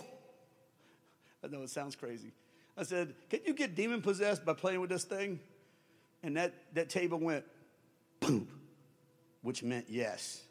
I 1.44 1.48
know 1.48 1.62
it 1.62 1.70
sounds 1.70 1.96
crazy. 1.96 2.32
I 2.78 2.84
said, 2.84 3.14
Can 3.30 3.42
you 3.46 3.54
get 3.54 3.76
demon 3.76 4.02
possessed 4.02 4.46
by 4.46 4.54
playing 4.54 4.82
with 4.82 4.90
this 4.90 5.04
thing? 5.04 5.40
And 6.24 6.38
that, 6.38 6.54
that 6.74 6.90
table 6.90 7.20
went 7.20 7.44
boom, 8.20 8.48
which 9.42 9.64
meant 9.64 9.86
yes. 9.90 10.44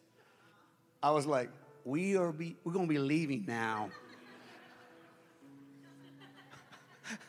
I 1.03 1.11
was 1.11 1.27
like, 1.27 1.51
We 1.85 2.16
are 2.16 2.33
be, 2.33 2.57
we're 2.64 2.72
gonna 2.72 2.87
be 2.87 2.98
leaving 2.98 3.44
now. 3.46 3.90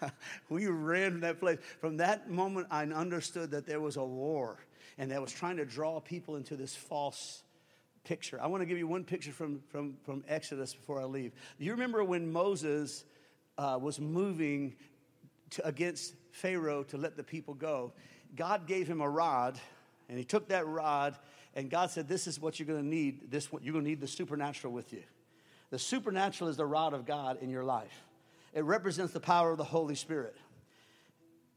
we 0.50 0.68
ran 0.68 1.12
from 1.12 1.22
that 1.22 1.40
place. 1.40 1.60
From 1.80 1.98
that 1.98 2.30
moment, 2.30 2.68
I 2.70 2.84
understood 2.84 3.52
that 3.52 3.66
there 3.66 3.80
was 3.80 3.98
a 3.98 4.04
war 4.04 4.58
and 4.98 5.12
that 5.12 5.22
was 5.22 5.32
trying 5.32 5.58
to 5.58 5.66
draw 5.66 6.00
people 6.00 6.36
into 6.36 6.56
this 6.56 6.76
false 6.76 7.44
picture. 8.04 8.40
I 8.42 8.48
want 8.48 8.62
to 8.62 8.66
give 8.66 8.78
you 8.78 8.88
one 8.88 9.04
picture 9.04 9.32
from, 9.32 9.62
from, 9.70 9.96
from 10.04 10.24
Exodus 10.28 10.74
before 10.74 11.00
I 11.00 11.06
leave. 11.06 11.32
You 11.58 11.72
remember 11.72 12.04
when 12.04 12.32
Moses 12.32 13.06
uh, 13.58 13.80
was 13.82 14.00
moving 14.00 14.76
to, 15.52 15.66
against 15.66 16.16
Pharaoh 16.32 16.84
to 16.84 16.98
let 16.98 17.16
the 17.16 17.24
people 17.24 17.54
go? 17.54 17.94
God 18.36 18.68
gave 18.68 18.88
him 18.88 19.02
a 19.02 19.10
rod, 19.10 19.60
and 20.10 20.18
he 20.18 20.26
took 20.26 20.50
that 20.50 20.68
rod, 20.68 21.18
and 21.56 21.70
God 21.70 21.92
said, 21.92 22.08
This 22.08 22.28
is 22.28 22.40
what 22.40 22.60
you're 22.60 22.68
going 22.68 22.82
to 22.82 22.88
need. 22.88 23.32
This, 23.32 23.50
you're 23.62 23.74
going 23.74 23.86
to 23.86 23.90
need 23.90 24.02
the 24.02 24.08
supernatural 24.08 24.74
with 24.74 24.94
you. 24.94 25.04
The 25.72 25.80
supernatural 25.80 26.50
is 26.50 26.58
the 26.58 26.66
rod 26.66 26.94
of 26.94 27.06
God 27.06 27.38
in 27.42 27.50
your 27.50 27.64
life. 27.64 28.04
It 28.54 28.64
represents 28.64 29.14
the 29.14 29.20
power 29.20 29.52
of 29.52 29.58
the 29.58 29.64
Holy 29.64 29.96
Spirit. 29.96 30.36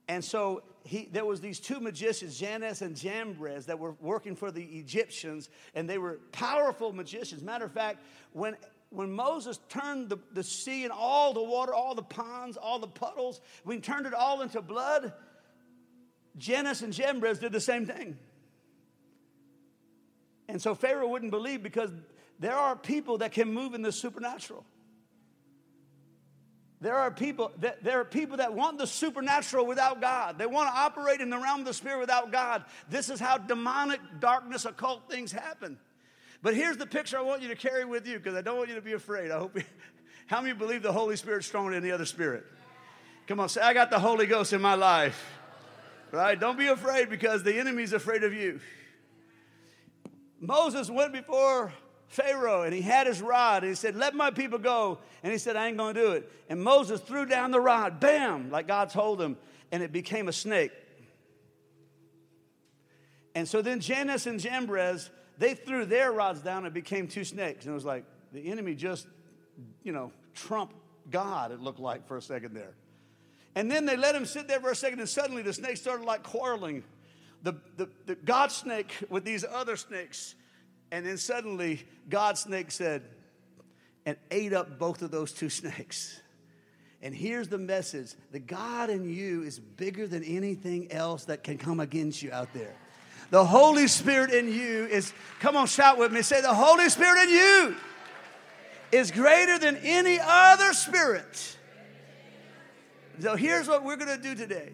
And 0.08 0.22
so 0.24 0.62
he, 0.84 1.08
there 1.10 1.24
was 1.24 1.40
these 1.40 1.60
two 1.60 1.80
magicians, 1.80 2.38
Jannes 2.38 2.82
and 2.82 2.96
Jambres, 2.96 3.66
that 3.66 3.78
were 3.78 3.94
working 4.00 4.34
for 4.34 4.50
the 4.50 4.62
Egyptians, 4.62 5.48
and 5.74 5.88
they 5.88 5.98
were 5.98 6.18
powerful 6.32 6.92
magicians. 6.92 7.42
Matter 7.42 7.64
of 7.64 7.72
fact, 7.72 8.02
when, 8.32 8.56
when 8.90 9.10
Moses 9.10 9.60
turned 9.68 10.10
the, 10.10 10.18
the 10.32 10.42
sea 10.42 10.84
and 10.84 10.92
all 10.92 11.32
the 11.32 11.42
water, 11.42 11.72
all 11.72 11.94
the 11.94 12.02
ponds, 12.02 12.56
all 12.56 12.78
the 12.78 12.88
puddles, 12.88 13.40
when 13.64 13.78
he 13.78 13.80
turned 13.80 14.06
it 14.06 14.12
all 14.12 14.42
into 14.42 14.60
blood, 14.60 15.12
Jannes 16.36 16.82
and 16.82 16.92
Jambres 16.92 17.38
did 17.38 17.52
the 17.52 17.60
same 17.60 17.86
thing. 17.86 18.18
And 20.52 20.60
so 20.60 20.74
Pharaoh 20.74 21.08
wouldn't 21.08 21.30
believe 21.30 21.62
because 21.62 21.90
there 22.38 22.54
are 22.54 22.76
people 22.76 23.18
that 23.18 23.32
can 23.32 23.52
move 23.52 23.72
in 23.72 23.80
the 23.80 23.90
supernatural. 23.90 24.66
There 26.82 26.94
are 26.94 27.10
people 27.10 27.52
that 27.60 27.82
there 27.82 28.00
are 28.00 28.04
people 28.04 28.36
that 28.36 28.52
want 28.52 28.76
the 28.76 28.86
supernatural 28.86 29.64
without 29.64 30.02
God. 30.02 30.36
They 30.36 30.44
want 30.44 30.68
to 30.68 30.78
operate 30.78 31.22
in 31.22 31.30
the 31.30 31.38
realm 31.38 31.60
of 31.60 31.66
the 31.66 31.72
spirit 31.72 32.00
without 32.00 32.30
God. 32.32 32.64
This 32.90 33.08
is 33.08 33.18
how 33.18 33.38
demonic 33.38 34.00
darkness, 34.20 34.66
occult 34.66 35.08
things 35.08 35.32
happen. 35.32 35.78
But 36.42 36.54
here's 36.54 36.76
the 36.76 36.86
picture 36.86 37.16
I 37.16 37.22
want 37.22 37.40
you 37.40 37.48
to 37.48 37.56
carry 37.56 37.86
with 37.86 38.06
you 38.06 38.18
because 38.18 38.34
I 38.34 38.42
don't 38.42 38.58
want 38.58 38.68
you 38.68 38.74
to 38.74 38.82
be 38.82 38.92
afraid. 38.92 39.30
I 39.30 39.38
hope 39.38 39.56
you, 39.56 39.64
how 40.26 40.42
many 40.42 40.52
believe 40.52 40.82
the 40.82 40.92
Holy 40.92 41.16
Spirit's 41.16 41.46
stronger 41.46 41.72
than 41.72 41.82
any 41.82 41.92
other 41.92 42.04
spirit? 42.04 42.44
Come 43.26 43.40
on, 43.40 43.48
say 43.48 43.62
I 43.62 43.72
got 43.72 43.88
the 43.88 44.00
Holy 44.00 44.26
Ghost 44.26 44.52
in 44.52 44.60
my 44.60 44.74
life. 44.74 45.24
Right? 46.10 46.38
Don't 46.38 46.58
be 46.58 46.66
afraid 46.66 47.08
because 47.08 47.42
the 47.42 47.58
enemy's 47.58 47.94
afraid 47.94 48.22
of 48.22 48.34
you. 48.34 48.60
Moses 50.42 50.90
went 50.90 51.12
before 51.12 51.72
Pharaoh 52.08 52.62
and 52.62 52.74
he 52.74 52.82
had 52.82 53.06
his 53.06 53.22
rod 53.22 53.62
and 53.62 53.70
he 53.70 53.76
said, 53.76 53.94
Let 53.94 54.14
my 54.14 54.30
people 54.32 54.58
go. 54.58 54.98
And 55.22 55.32
he 55.32 55.38
said, 55.38 55.54
I 55.54 55.68
ain't 55.68 55.78
gonna 55.78 55.94
do 55.94 56.12
it. 56.12 56.30
And 56.48 56.60
Moses 56.60 57.00
threw 57.00 57.24
down 57.24 57.52
the 57.52 57.60
rod, 57.60 58.00
bam, 58.00 58.50
like 58.50 58.66
God 58.66 58.90
told 58.90 59.22
him, 59.22 59.38
and 59.70 59.82
it 59.82 59.92
became 59.92 60.28
a 60.28 60.32
snake. 60.32 60.72
And 63.34 63.48
so 63.48 63.62
then 63.62 63.80
Jannes 63.80 64.26
and 64.26 64.40
Jambres, 64.40 65.10
they 65.38 65.54
threw 65.54 65.86
their 65.86 66.12
rods 66.12 66.40
down 66.40 66.58
and 66.58 66.66
it 66.66 66.74
became 66.74 67.06
two 67.06 67.24
snakes. 67.24 67.64
And 67.64 67.72
it 67.72 67.74
was 67.74 67.84
like 67.84 68.04
the 68.32 68.50
enemy 68.50 68.74
just, 68.74 69.06
you 69.84 69.92
know, 69.92 70.12
trumped 70.34 70.74
God, 71.08 71.52
it 71.52 71.60
looked 71.60 71.80
like 71.80 72.06
for 72.08 72.16
a 72.16 72.22
second 72.22 72.54
there. 72.54 72.74
And 73.54 73.70
then 73.70 73.86
they 73.86 73.96
let 73.96 74.14
him 74.14 74.26
sit 74.26 74.48
there 74.48 74.60
for 74.60 74.70
a 74.70 74.76
second, 74.76 75.00
and 75.00 75.08
suddenly 75.08 75.42
the 75.42 75.52
snake 75.52 75.76
started 75.76 76.04
like 76.04 76.22
quarreling. 76.22 76.84
The, 77.42 77.54
the, 77.76 77.88
the 78.06 78.14
God 78.14 78.52
snake 78.52 78.92
with 79.08 79.24
these 79.24 79.44
other 79.44 79.76
snakes 79.76 80.34
and 80.92 81.06
then 81.06 81.16
suddenly, 81.16 81.82
God 82.10 82.36
snake 82.36 82.70
said, 82.70 83.02
and 84.04 84.16
ate 84.30 84.52
up 84.52 84.78
both 84.78 85.00
of 85.00 85.10
those 85.10 85.32
two 85.32 85.48
snakes. 85.60 86.20
And 87.00 87.12
here's 87.12 87.48
the 87.48 87.58
message 87.58 88.14
the 88.30 88.38
God 88.38 88.90
in 88.90 89.12
you 89.12 89.42
is 89.42 89.58
bigger 89.58 90.06
than 90.06 90.22
anything 90.22 90.92
else 90.92 91.24
that 91.24 91.42
can 91.42 91.58
come 91.58 91.80
against 91.80 92.22
you 92.22 92.30
out 92.30 92.52
there. 92.52 92.76
The 93.30 93.44
Holy 93.44 93.88
Spirit 93.88 94.30
in 94.32 94.52
you 94.52 94.84
is, 94.84 95.14
come 95.40 95.56
on, 95.56 95.66
shout 95.66 95.96
with 95.96 96.12
me. 96.12 96.20
Say, 96.20 96.42
the 96.42 96.54
Holy 96.54 96.90
Spirit 96.90 97.22
in 97.22 97.30
you 97.30 97.76
is 98.92 99.10
greater 99.10 99.58
than 99.58 99.76
any 99.78 100.18
other 100.22 100.74
spirit. 100.74 101.56
So 103.20 103.34
here's 103.34 103.66
what 103.66 103.82
we're 103.82 103.96
to 104.18 104.22
do 104.22 104.34
today. 104.34 104.72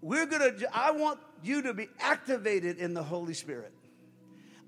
We're 0.00 0.26
to, 0.26 0.68
I 0.72 0.92
want 0.92 1.18
you 1.44 1.62
to 1.62 1.74
be 1.74 1.88
activated 1.98 2.78
in 2.78 2.94
the 2.94 3.02
Holy 3.02 3.34
Spirit. 3.34 3.72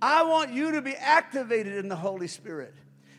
I 0.00 0.24
want 0.24 0.52
you 0.52 0.72
to 0.72 0.82
be 0.82 0.94
activated 0.94 1.76
in 1.76 1.88
the 1.88 1.96
Holy 1.96 2.26
Spirit. 2.26 2.74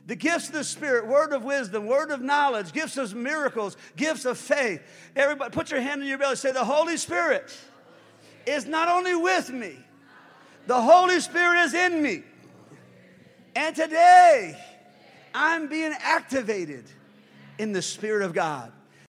The 0.05 0.15
gifts 0.17 0.47
of 0.47 0.53
the 0.53 0.65
Spirit, 0.65 1.07
word 1.07 1.31
of 1.31 1.45
wisdom, 1.45 1.85
word 1.85 2.11
of 2.11 2.21
knowledge, 2.21 2.73
gifts 2.73 2.97
of 2.97 3.15
miracles, 3.15 3.77
gifts 3.95 4.25
of 4.25 4.37
faith. 4.37 4.81
Everybody, 5.15 5.51
put 5.51 5.71
your 5.71 5.79
hand 5.79 6.01
in 6.01 6.09
your 6.09 6.17
belly. 6.17 6.35
Say, 6.35 6.51
The 6.51 6.65
Holy 6.65 6.97
Spirit 6.97 7.55
is 8.45 8.65
not 8.65 8.89
only 8.89 9.15
with 9.15 9.49
me, 9.49 9.77
the 10.67 10.81
Holy 10.81 11.21
Spirit 11.21 11.63
is 11.63 11.73
in 11.73 12.01
me. 12.01 12.23
And 13.55 13.73
today, 13.75 14.57
I'm 15.33 15.67
being 15.67 15.93
activated 15.99 16.85
in 17.57 17.71
the 17.71 17.81
Spirit 17.81 18.25
of 18.25 18.33
God. 18.33 18.71